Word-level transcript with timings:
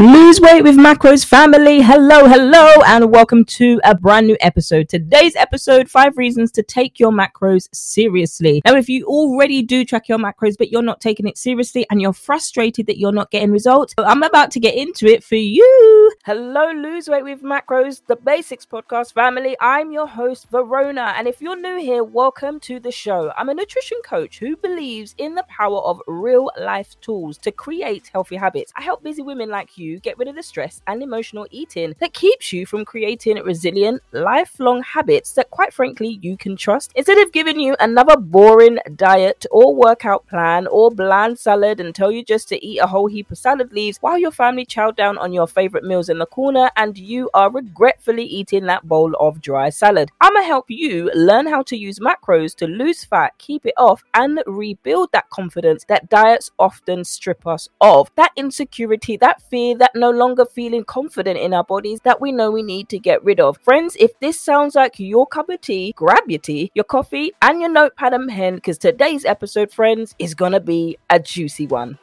Lose 0.00 0.40
weight 0.40 0.62
with 0.62 0.78
macros 0.78 1.26
family. 1.26 1.82
Hello, 1.82 2.26
hello, 2.26 2.72
and 2.86 3.12
welcome 3.12 3.44
to 3.44 3.78
a 3.84 3.94
brand 3.94 4.26
new 4.26 4.36
episode. 4.40 4.88
Today's 4.88 5.36
episode 5.36 5.90
five 5.90 6.16
reasons 6.16 6.50
to 6.52 6.62
take 6.62 6.98
your 6.98 7.12
macros 7.12 7.68
seriously. 7.74 8.62
Now, 8.64 8.76
if 8.76 8.88
you 8.88 9.04
already 9.04 9.60
do 9.60 9.84
track 9.84 10.08
your 10.08 10.16
macros, 10.16 10.56
but 10.56 10.70
you're 10.70 10.80
not 10.80 11.02
taking 11.02 11.28
it 11.28 11.36
seriously 11.36 11.84
and 11.90 12.00
you're 12.00 12.14
frustrated 12.14 12.86
that 12.86 12.96
you're 12.96 13.12
not 13.12 13.30
getting 13.30 13.50
results, 13.50 13.92
I'm 13.98 14.22
about 14.22 14.50
to 14.52 14.60
get 14.60 14.74
into 14.74 15.04
it 15.04 15.22
for 15.22 15.34
you. 15.34 16.14
Hello, 16.24 16.70
Lose 16.70 17.06
Weight 17.06 17.24
with 17.24 17.42
Macros, 17.42 18.00
the 18.06 18.16
Basics 18.16 18.64
Podcast 18.64 19.12
family. 19.12 19.54
I'm 19.60 19.92
your 19.92 20.06
host, 20.06 20.48
Verona, 20.50 21.12
and 21.14 21.28
if 21.28 21.42
you're 21.42 21.60
new 21.60 21.76
here, 21.78 22.04
welcome 22.04 22.58
to 22.60 22.80
the 22.80 22.90
show. 22.90 23.34
I'm 23.36 23.50
a 23.50 23.54
nutrition 23.54 23.98
coach 24.02 24.38
who 24.38 24.56
believes 24.56 25.14
in 25.18 25.34
the 25.34 25.42
power 25.42 25.80
of 25.80 26.00
real 26.06 26.50
life 26.58 26.98
tools 27.02 27.36
to 27.36 27.52
create 27.52 28.08
healthy 28.10 28.36
habits. 28.36 28.72
I 28.74 28.82
help 28.82 29.02
busy 29.02 29.20
women 29.20 29.50
like 29.50 29.76
you 29.76 29.89
get 29.98 30.18
rid 30.18 30.28
of 30.28 30.36
the 30.36 30.42
stress 30.42 30.80
and 30.86 31.02
emotional 31.02 31.46
eating 31.50 31.94
that 31.98 32.12
keeps 32.12 32.52
you 32.52 32.66
from 32.66 32.84
creating 32.84 33.36
resilient, 33.42 34.02
lifelong 34.12 34.82
habits 34.82 35.32
that, 35.32 35.50
quite 35.50 35.72
frankly, 35.72 36.18
you 36.22 36.36
can 36.36 36.56
trust. 36.56 36.92
Instead 36.94 37.18
of 37.18 37.32
giving 37.32 37.58
you 37.58 37.74
another 37.80 38.16
boring 38.16 38.78
diet 38.94 39.46
or 39.50 39.74
workout 39.74 40.26
plan 40.26 40.66
or 40.68 40.90
bland 40.90 41.38
salad 41.38 41.80
and 41.80 41.94
tell 41.94 42.12
you 42.12 42.22
just 42.24 42.48
to 42.48 42.64
eat 42.64 42.78
a 42.78 42.86
whole 42.86 43.06
heap 43.06 43.30
of 43.30 43.38
salad 43.38 43.72
leaves 43.72 43.98
while 44.00 44.18
your 44.18 44.30
family 44.30 44.64
chow 44.64 44.90
down 44.90 45.18
on 45.18 45.32
your 45.32 45.46
favorite 45.46 45.84
meals 45.84 46.08
in 46.08 46.18
the 46.18 46.26
corner 46.26 46.70
and 46.76 46.98
you 46.98 47.30
are 47.34 47.50
regretfully 47.50 48.24
eating 48.24 48.66
that 48.66 48.86
bowl 48.86 49.14
of 49.18 49.40
dry 49.40 49.70
salad. 49.70 50.10
I'm 50.20 50.34
gonna 50.34 50.46
help 50.46 50.66
you 50.68 51.10
learn 51.14 51.46
how 51.46 51.62
to 51.62 51.76
use 51.76 51.98
macros 51.98 52.54
to 52.56 52.66
lose 52.66 53.04
fat, 53.04 53.32
keep 53.38 53.64
it 53.66 53.74
off, 53.76 54.04
and 54.14 54.42
rebuild 54.46 55.12
that 55.12 55.30
confidence 55.30 55.84
that 55.88 56.08
diets 56.08 56.50
often 56.58 57.04
strip 57.04 57.46
us 57.46 57.68
of. 57.80 58.10
That 58.16 58.32
insecurity, 58.36 59.16
that 59.18 59.42
fear 59.50 59.76
that 59.80 59.90
no 59.94 60.10
longer 60.10 60.44
feeling 60.44 60.84
confident 60.84 61.38
in 61.38 61.52
our 61.52 61.64
bodies 61.64 62.00
that 62.04 62.20
we 62.20 62.30
know 62.30 62.50
we 62.50 62.62
need 62.62 62.88
to 62.90 62.98
get 62.98 63.24
rid 63.24 63.40
of. 63.40 63.58
Friends, 63.62 63.96
if 63.98 64.12
this 64.20 64.40
sounds 64.40 64.74
like 64.74 65.00
your 65.00 65.26
cup 65.26 65.48
of 65.48 65.60
tea, 65.60 65.92
grab 65.96 66.22
your 66.28 66.38
tea, 66.38 66.70
your 66.74 66.84
coffee, 66.84 67.32
and 67.42 67.60
your 67.60 67.70
notepad 67.70 68.14
and 68.14 68.28
pen 68.28 68.56
because 68.56 68.78
today's 68.78 69.24
episode, 69.24 69.72
friends, 69.72 70.14
is 70.18 70.34
going 70.34 70.52
to 70.52 70.60
be 70.60 70.96
a 71.08 71.18
juicy 71.18 71.66
one. 71.66 71.98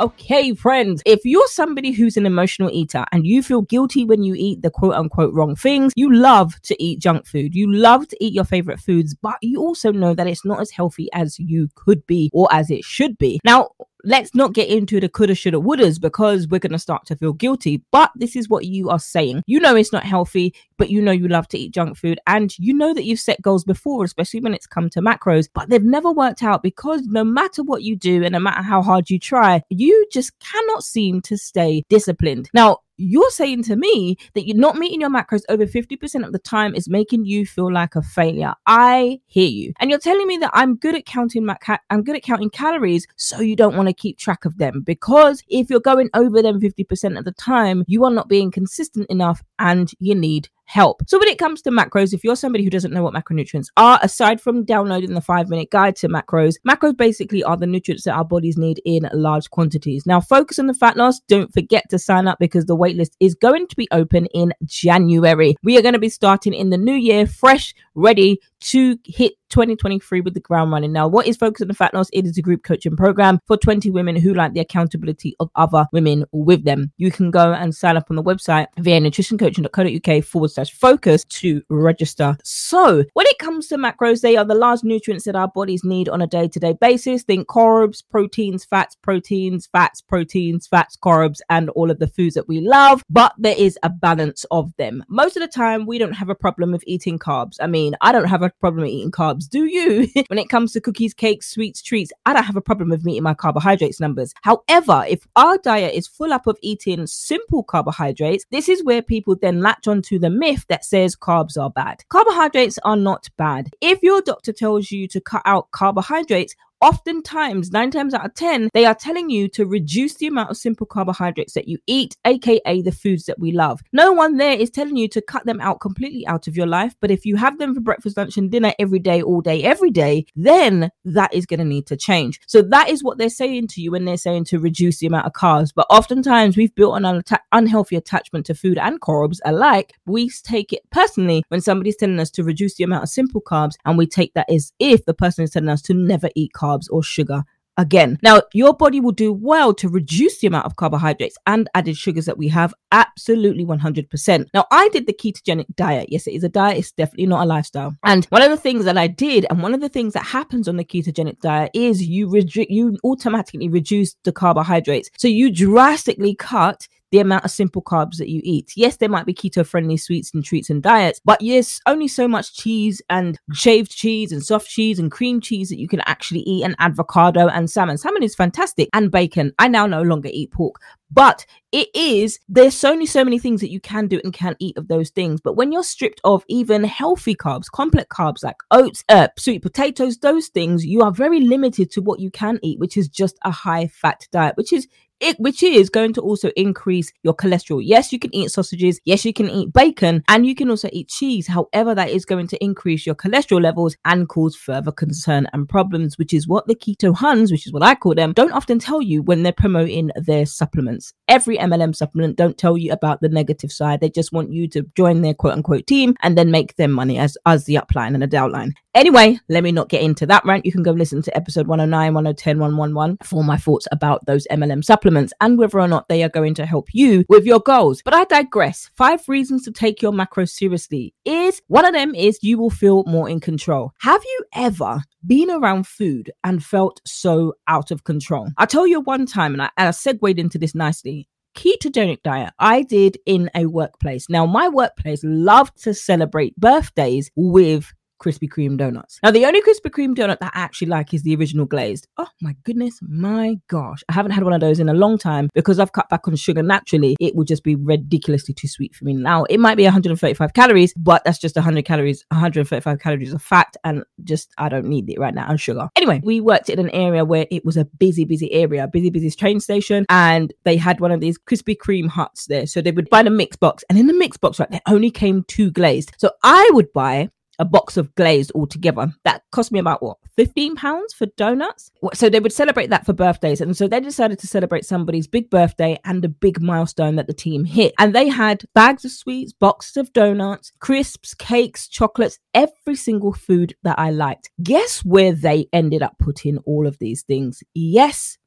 Okay, 0.00 0.54
friends, 0.54 1.02
if 1.04 1.24
you're 1.24 1.48
somebody 1.48 1.90
who's 1.90 2.16
an 2.16 2.24
emotional 2.24 2.70
eater 2.72 3.04
and 3.10 3.26
you 3.26 3.42
feel 3.42 3.62
guilty 3.62 4.04
when 4.04 4.22
you 4.22 4.34
eat 4.36 4.62
the 4.62 4.70
quote 4.70 4.94
unquote 4.94 5.34
wrong 5.34 5.56
things, 5.56 5.92
you 5.96 6.14
love 6.14 6.54
to 6.62 6.80
eat 6.80 7.00
junk 7.00 7.26
food. 7.26 7.52
You 7.52 7.72
love 7.72 8.06
to 8.06 8.24
eat 8.24 8.32
your 8.32 8.44
favorite 8.44 8.78
foods, 8.78 9.16
but 9.16 9.38
you 9.42 9.60
also 9.60 9.90
know 9.90 10.14
that 10.14 10.28
it's 10.28 10.44
not 10.44 10.60
as 10.60 10.70
healthy 10.70 11.08
as 11.14 11.36
you 11.40 11.68
could 11.74 12.06
be 12.06 12.30
or 12.32 12.46
as 12.52 12.70
it 12.70 12.84
should 12.84 13.18
be. 13.18 13.40
Now, 13.42 13.70
let's 14.08 14.34
not 14.34 14.54
get 14.54 14.68
into 14.68 14.98
the 15.00 15.08
coulda, 15.08 15.34
shoulda, 15.34 15.58
wouldas 15.58 16.00
because 16.00 16.48
we're 16.48 16.58
going 16.58 16.72
to 16.72 16.78
start 16.78 17.04
to 17.06 17.16
feel 17.16 17.34
guilty. 17.34 17.82
But 17.92 18.10
this 18.16 18.34
is 18.34 18.48
what 18.48 18.64
you 18.64 18.88
are 18.88 18.98
saying. 18.98 19.42
You 19.46 19.60
know 19.60 19.76
it's 19.76 19.92
not 19.92 20.04
healthy, 20.04 20.54
but 20.78 20.88
you 20.88 21.02
know 21.02 21.12
you 21.12 21.28
love 21.28 21.46
to 21.48 21.58
eat 21.58 21.74
junk 21.74 21.96
food. 21.96 22.18
And 22.26 22.58
you 22.58 22.72
know 22.72 22.94
that 22.94 23.04
you've 23.04 23.20
set 23.20 23.42
goals 23.42 23.64
before, 23.64 24.04
especially 24.04 24.40
when 24.40 24.54
it's 24.54 24.66
come 24.66 24.88
to 24.90 25.02
macros, 25.02 25.48
but 25.52 25.68
they've 25.68 25.84
never 25.84 26.10
worked 26.10 26.42
out 26.42 26.62
because 26.62 27.02
no 27.02 27.22
matter 27.22 27.62
what 27.62 27.82
you 27.82 27.96
do 27.96 28.24
and 28.24 28.32
no 28.32 28.40
matter 28.40 28.62
how 28.62 28.80
hard 28.80 29.10
you 29.10 29.18
try, 29.18 29.62
you 29.68 30.06
just 30.10 30.32
cannot 30.40 30.84
seem 30.84 31.20
to 31.22 31.36
stay 31.36 31.84
disciplined. 31.90 32.48
Now, 32.54 32.78
you're 32.98 33.30
saying 33.30 33.62
to 33.64 33.76
me 33.76 34.16
that 34.34 34.46
you're 34.46 34.56
not 34.56 34.76
meeting 34.76 35.00
your 35.00 35.10
macros 35.10 35.42
over 35.48 35.64
50% 35.64 36.26
of 36.26 36.32
the 36.32 36.38
time 36.38 36.74
is 36.74 36.88
making 36.88 37.24
you 37.24 37.46
feel 37.46 37.72
like 37.72 37.96
a 37.96 38.02
failure. 38.02 38.54
I 38.66 39.20
hear 39.26 39.48
you. 39.48 39.72
And 39.80 39.88
you're 39.88 39.98
telling 39.98 40.26
me 40.26 40.36
that 40.38 40.50
I'm 40.52 40.76
good 40.76 40.94
at 40.94 41.06
counting 41.06 41.46
my 41.46 41.54
ca- 41.54 41.78
I'm 41.90 42.02
good 42.02 42.16
at 42.16 42.22
counting 42.22 42.50
calories, 42.50 43.06
so 43.16 43.40
you 43.40 43.56
don't 43.56 43.76
want 43.76 43.88
to 43.88 43.94
keep 43.94 44.18
track 44.18 44.44
of 44.44 44.58
them 44.58 44.82
because 44.82 45.42
if 45.48 45.70
you're 45.70 45.80
going 45.80 46.10
over 46.14 46.42
them 46.42 46.60
50% 46.60 47.18
of 47.18 47.24
the 47.24 47.32
time, 47.32 47.84
you 47.86 48.04
are 48.04 48.10
not 48.10 48.28
being 48.28 48.50
consistent 48.50 49.08
enough 49.08 49.42
and 49.58 49.92
you 50.00 50.14
need 50.14 50.48
help. 50.68 51.02
So 51.06 51.18
when 51.18 51.28
it 51.28 51.38
comes 51.38 51.62
to 51.62 51.70
macros, 51.70 52.12
if 52.12 52.22
you're 52.22 52.36
somebody 52.36 52.62
who 52.62 52.68
doesn't 52.68 52.92
know 52.92 53.02
what 53.02 53.14
macronutrients 53.14 53.68
are, 53.78 53.98
aside 54.02 54.38
from 54.38 54.64
downloading 54.64 55.14
the 55.14 55.20
five 55.22 55.48
minute 55.48 55.70
guide 55.70 55.96
to 55.96 56.08
macros, 56.08 56.56
macros 56.68 56.94
basically 56.94 57.42
are 57.42 57.56
the 57.56 57.66
nutrients 57.66 58.04
that 58.04 58.12
our 58.12 58.24
bodies 58.24 58.58
need 58.58 58.80
in 58.84 59.08
large 59.14 59.50
quantities. 59.50 60.04
Now 60.04 60.20
focus 60.20 60.58
on 60.58 60.66
the 60.66 60.74
fat 60.74 60.96
loss. 60.96 61.20
Don't 61.20 61.52
forget 61.54 61.88
to 61.88 61.98
sign 61.98 62.28
up 62.28 62.38
because 62.38 62.66
the 62.66 62.76
waitlist 62.76 63.12
is 63.18 63.34
going 63.34 63.66
to 63.66 63.76
be 63.76 63.88
open 63.90 64.26
in 64.26 64.52
January. 64.64 65.56
We 65.62 65.78
are 65.78 65.82
going 65.82 65.94
to 65.94 65.98
be 65.98 66.10
starting 66.10 66.52
in 66.52 66.68
the 66.68 66.76
new 66.76 66.94
year, 66.94 67.26
fresh, 67.26 67.74
ready 67.98 68.40
to 68.60 68.98
hit 69.04 69.34
2023 69.50 70.20
with 70.20 70.34
the 70.34 70.40
ground 70.40 70.70
running. 70.72 70.92
Now, 70.92 71.08
what 71.08 71.26
is 71.26 71.36
Focus 71.36 71.62
on 71.62 71.68
the 71.68 71.74
Fat 71.74 71.94
Loss? 71.94 72.10
It 72.12 72.26
is 72.26 72.36
a 72.36 72.42
group 72.42 72.62
coaching 72.62 72.96
program 72.96 73.40
for 73.46 73.56
20 73.56 73.90
women 73.90 74.16
who 74.16 74.34
like 74.34 74.52
the 74.52 74.60
accountability 74.60 75.36
of 75.40 75.50
other 75.56 75.86
women 75.92 76.24
with 76.32 76.64
them. 76.64 76.92
You 76.96 77.10
can 77.10 77.30
go 77.30 77.52
and 77.52 77.74
sign 77.74 77.96
up 77.96 78.06
on 78.10 78.16
the 78.16 78.22
website 78.22 78.66
via 78.78 79.00
nutritioncoaching.co.uk 79.00 80.24
forward 80.24 80.50
slash 80.50 80.72
focus 80.72 81.24
to 81.24 81.62
register. 81.68 82.36
So, 82.44 83.04
when 83.14 83.26
it 83.26 83.38
comes 83.38 83.68
to 83.68 83.76
macros, 83.76 84.20
they 84.20 84.36
are 84.36 84.44
the 84.44 84.54
large 84.54 84.82
nutrients 84.82 85.24
that 85.24 85.36
our 85.36 85.48
bodies 85.48 85.84
need 85.84 86.08
on 86.08 86.20
a 86.20 86.26
day 86.26 86.48
to 86.48 86.60
day 86.60 86.74
basis. 86.78 87.22
Think 87.22 87.48
carbs, 87.48 88.02
proteins, 88.10 88.64
fats, 88.64 88.96
proteins, 89.02 89.66
fats, 89.66 90.02
proteins, 90.02 90.66
fats, 90.66 90.96
carbs, 90.96 91.40
and 91.48 91.70
all 91.70 91.90
of 91.90 91.98
the 91.98 92.06
foods 92.06 92.34
that 92.34 92.48
we 92.48 92.60
love. 92.60 93.02
But 93.08 93.32
there 93.38 93.56
is 93.56 93.78
a 93.82 93.88
balance 93.88 94.44
of 94.50 94.74
them. 94.76 95.04
Most 95.08 95.36
of 95.36 95.40
the 95.40 95.48
time, 95.48 95.86
we 95.86 95.98
don't 95.98 96.12
have 96.12 96.28
a 96.28 96.34
problem 96.34 96.72
with 96.72 96.84
eating 96.86 97.18
carbs. 97.18 97.56
I 97.60 97.66
mean, 97.66 97.87
I 98.00 98.12
don't 98.12 98.28
have 98.28 98.42
a 98.42 98.50
problem 98.60 98.86
eating 98.86 99.10
carbs, 99.10 99.48
do 99.48 99.64
you? 99.64 100.08
when 100.28 100.38
it 100.38 100.48
comes 100.48 100.72
to 100.72 100.80
cookies, 100.80 101.14
cakes, 101.14 101.50
sweets, 101.50 101.82
treats, 101.82 102.12
I 102.26 102.32
don't 102.32 102.44
have 102.44 102.56
a 102.56 102.60
problem 102.60 102.90
with 102.90 103.04
meeting 103.04 103.22
my 103.22 103.34
carbohydrates 103.34 104.00
numbers. 104.00 104.32
However, 104.42 105.04
if 105.08 105.26
our 105.36 105.58
diet 105.58 105.94
is 105.94 106.06
full 106.06 106.32
up 106.32 106.46
of 106.46 106.58
eating 106.62 107.06
simple 107.06 107.62
carbohydrates, 107.62 108.46
this 108.50 108.68
is 108.68 108.84
where 108.84 109.02
people 109.02 109.36
then 109.36 109.60
latch 109.60 109.86
onto 109.86 110.18
the 110.18 110.30
myth 110.30 110.64
that 110.68 110.84
says 110.84 111.16
carbs 111.16 111.60
are 111.60 111.70
bad. 111.70 112.04
Carbohydrates 112.08 112.78
are 112.84 112.96
not 112.96 113.28
bad. 113.36 113.70
If 113.80 114.02
your 114.02 114.22
doctor 114.22 114.52
tells 114.52 114.90
you 114.90 115.08
to 115.08 115.20
cut 115.20 115.42
out 115.44 115.70
carbohydrates, 115.70 116.54
oftentimes, 116.80 117.70
nine 117.70 117.90
times 117.90 118.14
out 118.14 118.24
of 118.24 118.34
10, 118.34 118.70
they 118.72 118.84
are 118.84 118.94
telling 118.94 119.30
you 119.30 119.48
to 119.48 119.66
reduce 119.66 120.14
the 120.14 120.26
amount 120.26 120.50
of 120.50 120.56
simple 120.56 120.86
carbohydrates 120.86 121.54
that 121.54 121.68
you 121.68 121.78
eat, 121.86 122.16
aka 122.24 122.82
the 122.82 122.92
foods 122.92 123.24
that 123.24 123.38
we 123.38 123.52
love. 123.52 123.80
No 123.92 124.12
one 124.12 124.36
there 124.36 124.52
is 124.52 124.70
telling 124.70 124.96
you 124.96 125.08
to 125.08 125.20
cut 125.20 125.44
them 125.46 125.60
out 125.60 125.80
completely 125.80 126.26
out 126.26 126.46
of 126.46 126.56
your 126.56 126.66
life. 126.66 126.94
But 127.00 127.10
if 127.10 127.26
you 127.26 127.36
have 127.36 127.58
them 127.58 127.74
for 127.74 127.80
breakfast, 127.80 128.16
lunch, 128.16 128.36
and 128.36 128.50
dinner 128.50 128.72
every 128.78 128.98
day, 128.98 129.22
all 129.22 129.40
day, 129.40 129.62
every 129.62 129.90
day, 129.90 130.26
then 130.36 130.90
that 131.04 131.34
is 131.34 131.46
going 131.46 131.58
to 131.58 131.64
need 131.64 131.86
to 131.88 131.96
change. 131.96 132.40
So 132.46 132.62
that 132.62 132.88
is 132.88 133.02
what 133.02 133.18
they're 133.18 133.28
saying 133.28 133.68
to 133.68 133.80
you 133.80 133.90
when 133.90 134.04
they're 134.04 134.16
saying 134.16 134.44
to 134.46 134.58
reduce 134.58 134.98
the 134.98 135.06
amount 135.06 135.26
of 135.26 135.32
carbs. 135.32 135.72
But 135.74 135.86
oftentimes, 135.90 136.56
we've 136.56 136.74
built 136.74 137.02
an 137.02 137.22
unhealthy 137.52 137.96
attachment 137.96 138.46
to 138.46 138.54
food 138.54 138.78
and 138.78 139.00
carbs 139.00 139.38
alike. 139.44 139.94
We 140.06 140.30
take 140.30 140.72
it 140.72 140.82
personally 140.90 141.42
when 141.48 141.60
somebody's 141.60 141.96
telling 141.96 142.20
us 142.20 142.30
to 142.32 142.44
reduce 142.44 142.76
the 142.76 142.84
amount 142.84 143.02
of 143.02 143.08
simple 143.08 143.40
carbs, 143.40 143.74
and 143.84 143.98
we 143.98 144.06
take 144.06 144.34
that 144.34 144.50
as 144.50 144.72
if 144.78 145.04
the 145.04 145.14
person 145.14 145.44
is 145.44 145.50
telling 145.50 145.68
us 145.68 145.82
to 145.82 145.94
never 145.94 146.28
eat 146.36 146.52
carbs 146.54 146.67
carbs 146.68 146.86
or 146.90 147.02
sugar 147.02 147.44
again. 147.78 148.18
Now, 148.22 148.42
your 148.52 148.74
body 148.74 149.00
will 149.00 149.12
do 149.12 149.32
well 149.32 149.72
to 149.74 149.88
reduce 149.88 150.40
the 150.40 150.48
amount 150.48 150.66
of 150.66 150.76
carbohydrates 150.76 151.36
and 151.46 151.70
added 151.74 151.96
sugars 151.96 152.26
that 152.26 152.36
we 152.36 152.48
have. 152.48 152.74
Absolutely 152.90 153.64
100%. 153.64 154.46
Now, 154.52 154.66
I 154.70 154.88
did 154.90 155.06
the 155.06 155.12
ketogenic 155.12 155.66
diet. 155.76 156.08
Yes, 156.10 156.26
it 156.26 156.32
is 156.32 156.44
a 156.44 156.48
diet. 156.48 156.78
It's 156.78 156.92
definitely 156.92 157.26
not 157.26 157.44
a 157.44 157.46
lifestyle. 157.46 157.94
And 158.04 158.24
one 158.26 158.42
of 158.42 158.50
the 158.50 158.56
things 158.56 158.84
that 158.84 158.98
I 158.98 159.06
did, 159.06 159.46
and 159.48 159.62
one 159.62 159.74
of 159.74 159.80
the 159.80 159.88
things 159.88 160.12
that 160.14 160.26
happens 160.26 160.66
on 160.68 160.76
the 160.76 160.84
ketogenic 160.84 161.40
diet 161.40 161.70
is 161.72 162.02
you, 162.02 162.28
redu- 162.28 162.66
you 162.68 162.98
automatically 163.04 163.68
reduce 163.68 164.16
the 164.24 164.32
carbohydrates. 164.32 165.08
So 165.16 165.28
you 165.28 165.52
drastically 165.52 166.34
cut 166.34 166.88
the 167.10 167.20
amount 167.20 167.44
of 167.44 167.50
simple 167.50 167.82
carbs 167.82 168.16
that 168.18 168.28
you 168.28 168.40
eat. 168.44 168.72
Yes, 168.76 168.96
there 168.96 169.08
might 169.08 169.26
be 169.26 169.34
keto 169.34 169.66
friendly 169.66 169.96
sweets 169.96 170.32
and 170.34 170.44
treats 170.44 170.70
and 170.70 170.82
diets, 170.82 171.20
but 171.24 171.40
yes, 171.40 171.80
only 171.86 172.08
so 172.08 172.28
much 172.28 172.54
cheese 172.54 173.00
and 173.08 173.38
shaved 173.52 173.90
cheese 173.90 174.32
and 174.32 174.44
soft 174.44 174.68
cheese 174.68 174.98
and 174.98 175.10
cream 175.10 175.40
cheese 175.40 175.68
that 175.70 175.78
you 175.78 175.88
can 175.88 176.00
actually 176.06 176.40
eat 176.40 176.64
and 176.64 176.76
avocado 176.78 177.48
and 177.48 177.70
salmon. 177.70 177.96
Salmon 177.96 178.22
is 178.22 178.34
fantastic 178.34 178.88
and 178.92 179.10
bacon. 179.10 179.52
I 179.58 179.68
now 179.68 179.86
no 179.86 180.02
longer 180.02 180.28
eat 180.32 180.52
pork, 180.52 180.76
but 181.10 181.46
it 181.72 181.88
is 181.94 182.38
there's 182.48 182.82
only 182.84 183.06
so 183.06 183.24
many 183.24 183.38
things 183.38 183.60
that 183.60 183.70
you 183.70 183.80
can 183.80 184.06
do 184.06 184.20
and 184.24 184.32
can 184.32 184.56
eat 184.58 184.76
of 184.76 184.88
those 184.88 185.10
things 185.10 185.40
but 185.40 185.54
when 185.54 185.72
you're 185.72 185.82
stripped 185.82 186.20
of 186.24 186.44
even 186.48 186.84
healthy 186.84 187.34
carbs 187.34 187.70
complex 187.70 188.06
carbs 188.14 188.42
like 188.42 188.56
oats 188.70 189.04
uh, 189.08 189.28
sweet 189.36 189.62
potatoes 189.62 190.18
those 190.18 190.48
things 190.48 190.84
you 190.84 191.02
are 191.02 191.12
very 191.12 191.40
limited 191.40 191.90
to 191.90 192.00
what 192.00 192.20
you 192.20 192.30
can 192.30 192.58
eat 192.62 192.78
which 192.78 192.96
is 192.96 193.08
just 193.08 193.38
a 193.44 193.50
high 193.50 193.86
fat 193.86 194.26
diet 194.32 194.56
which 194.56 194.72
is 194.72 194.86
it, 195.20 195.38
which 195.38 195.62
is 195.62 195.90
going 195.90 196.12
to 196.14 196.20
also 196.20 196.50
increase 196.56 197.12
your 197.22 197.34
cholesterol. 197.34 197.80
Yes, 197.82 198.12
you 198.12 198.18
can 198.18 198.34
eat 198.34 198.50
sausages. 198.50 199.00
Yes, 199.04 199.24
you 199.24 199.32
can 199.32 199.48
eat 199.50 199.72
bacon 199.72 200.22
and 200.28 200.46
you 200.46 200.54
can 200.54 200.70
also 200.70 200.88
eat 200.92 201.08
cheese. 201.08 201.46
However, 201.46 201.94
that 201.94 202.10
is 202.10 202.24
going 202.24 202.46
to 202.48 202.64
increase 202.64 203.06
your 203.06 203.14
cholesterol 203.14 203.60
levels 203.60 203.96
and 204.04 204.28
cause 204.28 204.56
further 204.56 204.92
concern 204.92 205.46
and 205.52 205.68
problems, 205.68 206.18
which 206.18 206.32
is 206.32 206.46
what 206.46 206.66
the 206.66 206.74
keto 206.74 207.14
huns, 207.14 207.50
which 207.50 207.66
is 207.66 207.72
what 207.72 207.82
I 207.82 207.94
call 207.94 208.14
them, 208.14 208.32
don't 208.32 208.52
often 208.52 208.78
tell 208.78 209.02
you 209.02 209.22
when 209.22 209.42
they're 209.42 209.52
promoting 209.52 210.10
their 210.16 210.46
supplements. 210.46 211.12
Every 211.26 211.58
MLM 211.58 211.94
supplement 211.94 212.36
don't 212.36 212.58
tell 212.58 212.78
you 212.78 212.92
about 212.92 213.20
the 213.20 213.28
negative 213.28 213.72
side. 213.72 214.00
They 214.00 214.10
just 214.10 214.32
want 214.32 214.52
you 214.52 214.68
to 214.68 214.86
join 214.96 215.22
their 215.22 215.34
quote 215.34 215.54
unquote 215.54 215.86
team 215.86 216.14
and 216.22 216.36
then 216.38 216.50
make 216.50 216.76
them 216.76 216.92
money 216.92 217.18
as, 217.18 217.36
as 217.46 217.64
the 217.64 217.74
upline 217.74 218.14
and 218.14 218.22
the 218.22 218.28
downline. 218.28 218.72
Anyway, 218.94 219.38
let 219.48 219.62
me 219.62 219.70
not 219.70 219.88
get 219.88 220.02
into 220.02 220.26
that 220.26 220.44
rant. 220.44 220.66
You 220.66 220.72
can 220.72 220.82
go 220.82 220.90
listen 220.90 221.22
to 221.22 221.36
episode 221.36 221.66
109, 221.68 222.14
110, 222.14 222.58
111 222.58 223.18
for 223.22 223.44
my 223.44 223.56
thoughts 223.56 223.86
about 223.92 224.26
those 224.26 224.46
MLM 224.50 224.84
supplements 224.84 225.07
and 225.16 225.58
whether 225.58 225.80
or 225.80 225.88
not 225.88 226.08
they 226.08 226.22
are 226.22 226.28
going 226.28 226.54
to 226.54 226.66
help 226.66 226.88
you 226.92 227.24
with 227.28 227.44
your 227.44 227.60
goals. 227.60 228.02
But 228.04 228.14
I 228.14 228.24
digress. 228.24 228.90
Five 228.96 229.28
reasons 229.28 229.64
to 229.64 229.72
take 229.72 230.02
your 230.02 230.12
macros 230.12 230.50
seriously 230.50 231.14
is 231.24 231.62
one 231.68 231.84
of 231.84 231.94
them 231.94 232.14
is 232.14 232.38
you 232.42 232.58
will 232.58 232.70
feel 232.70 233.04
more 233.06 233.28
in 233.28 233.40
control. 233.40 233.92
Have 234.00 234.22
you 234.24 234.44
ever 234.54 235.02
been 235.26 235.50
around 235.50 235.86
food 235.86 236.30
and 236.44 236.64
felt 236.64 237.00
so 237.06 237.54
out 237.66 237.90
of 237.90 238.04
control? 238.04 238.48
I 238.56 238.66
told 238.66 238.88
you 238.88 239.00
one 239.00 239.26
time, 239.26 239.52
and 239.52 239.62
I, 239.62 239.70
and 239.76 239.88
I 239.88 239.92
segued 239.92 240.38
into 240.38 240.58
this 240.58 240.74
nicely 240.74 241.28
ketogenic 241.54 242.22
diet 242.22 242.52
I 242.58 242.82
did 242.82 243.18
in 243.26 243.50
a 243.54 243.66
workplace. 243.66 244.28
Now, 244.28 244.46
my 244.46 244.68
workplace 244.68 245.22
loved 245.24 245.82
to 245.82 245.92
celebrate 245.92 246.56
birthdays 246.56 247.30
with 247.34 247.92
Krispy 248.18 248.48
Kreme 248.48 248.76
donuts. 248.76 249.18
Now, 249.22 249.30
the 249.30 249.46
only 249.46 249.62
Krispy 249.62 249.90
Kreme 249.90 250.14
donut 250.14 250.40
that 250.40 250.52
I 250.54 250.60
actually 250.60 250.88
like 250.88 251.14
is 251.14 251.22
the 251.22 251.34
original 251.36 251.66
glazed. 251.66 252.06
Oh 252.16 252.28
my 252.40 252.56
goodness, 252.64 252.98
my 253.02 253.56
gosh. 253.68 254.02
I 254.08 254.12
haven't 254.12 254.32
had 254.32 254.44
one 254.44 254.52
of 254.52 254.60
those 254.60 254.80
in 254.80 254.88
a 254.88 254.94
long 254.94 255.18
time 255.18 255.48
because 255.54 255.78
I've 255.78 255.92
cut 255.92 256.08
back 256.08 256.26
on 256.26 256.36
sugar 256.36 256.62
naturally. 256.62 257.16
It 257.20 257.34
would 257.36 257.46
just 257.46 257.64
be 257.64 257.74
ridiculously 257.74 258.54
too 258.54 258.68
sweet 258.68 258.94
for 258.94 259.04
me. 259.04 259.14
Now, 259.14 259.44
it 259.44 259.58
might 259.58 259.76
be 259.76 259.84
135 259.84 260.52
calories, 260.52 260.92
but 260.96 261.24
that's 261.24 261.38
just 261.38 261.56
100 261.56 261.84
calories, 261.84 262.24
135 262.30 262.98
calories 262.98 263.32
of 263.32 263.42
fat, 263.42 263.76
and 263.84 264.02
just 264.24 264.52
I 264.58 264.68
don't 264.68 264.86
need 264.86 265.08
it 265.10 265.18
right 265.18 265.34
now 265.34 265.48
and 265.48 265.60
sugar. 265.60 265.88
Anyway, 265.96 266.20
we 266.24 266.40
worked 266.40 266.68
in 266.68 266.78
an 266.78 266.90
area 266.90 267.24
where 267.24 267.46
it 267.50 267.64
was 267.64 267.76
a 267.76 267.84
busy, 267.84 268.24
busy 268.24 268.52
area, 268.52 268.86
busy, 268.88 269.10
busy 269.10 269.30
train 269.30 269.60
station, 269.60 270.04
and 270.08 270.52
they 270.64 270.76
had 270.76 271.00
one 271.00 271.12
of 271.12 271.20
these 271.20 271.38
Krispy 271.38 271.76
Kreme 271.76 272.08
huts 272.08 272.46
there. 272.46 272.66
So 272.66 272.80
they 272.80 272.92
would 272.92 273.10
buy 273.10 273.22
the 273.22 273.30
mix 273.30 273.56
box, 273.56 273.84
and 273.88 273.98
in 273.98 274.06
the 274.06 274.14
mix 274.14 274.36
box, 274.36 274.58
right, 274.58 274.70
there 274.70 274.80
only 274.86 275.10
came 275.10 275.44
two 275.44 275.70
glazed. 275.70 276.12
So 276.18 276.30
I 276.42 276.68
would 276.72 276.92
buy 276.92 277.30
a 277.58 277.64
box 277.64 277.96
of 277.96 278.14
glaze 278.14 278.50
altogether. 278.54 279.12
That 279.24 279.42
cost 279.50 279.72
me 279.72 279.78
about 279.78 280.02
what, 280.02 280.18
15 280.36 280.76
pounds 280.76 281.12
for 281.12 281.26
donuts? 281.36 281.90
So 282.14 282.28
they 282.28 282.40
would 282.40 282.52
celebrate 282.52 282.90
that 282.90 283.04
for 283.04 283.12
birthdays. 283.12 283.60
And 283.60 283.76
so 283.76 283.88
they 283.88 284.00
decided 284.00 284.38
to 284.40 284.46
celebrate 284.46 284.84
somebody's 284.84 285.26
big 285.26 285.50
birthday 285.50 285.98
and 286.04 286.24
a 286.24 286.28
big 286.28 286.60
milestone 286.60 287.16
that 287.16 287.26
the 287.26 287.34
team 287.34 287.64
hit. 287.64 287.94
And 287.98 288.14
they 288.14 288.28
had 288.28 288.64
bags 288.74 289.04
of 289.04 289.10
sweets, 289.10 289.52
boxes 289.52 289.96
of 289.96 290.12
donuts, 290.12 290.72
crisps, 290.78 291.34
cakes, 291.34 291.88
chocolates, 291.88 292.38
every 292.54 292.96
single 292.96 293.32
food 293.32 293.74
that 293.82 293.98
I 293.98 294.10
liked. 294.10 294.50
Guess 294.62 295.04
where 295.04 295.32
they 295.32 295.68
ended 295.72 296.02
up 296.02 296.16
putting 296.18 296.58
all 296.58 296.86
of 296.86 296.98
these 296.98 297.22
things? 297.22 297.62
Yes, 297.74 298.38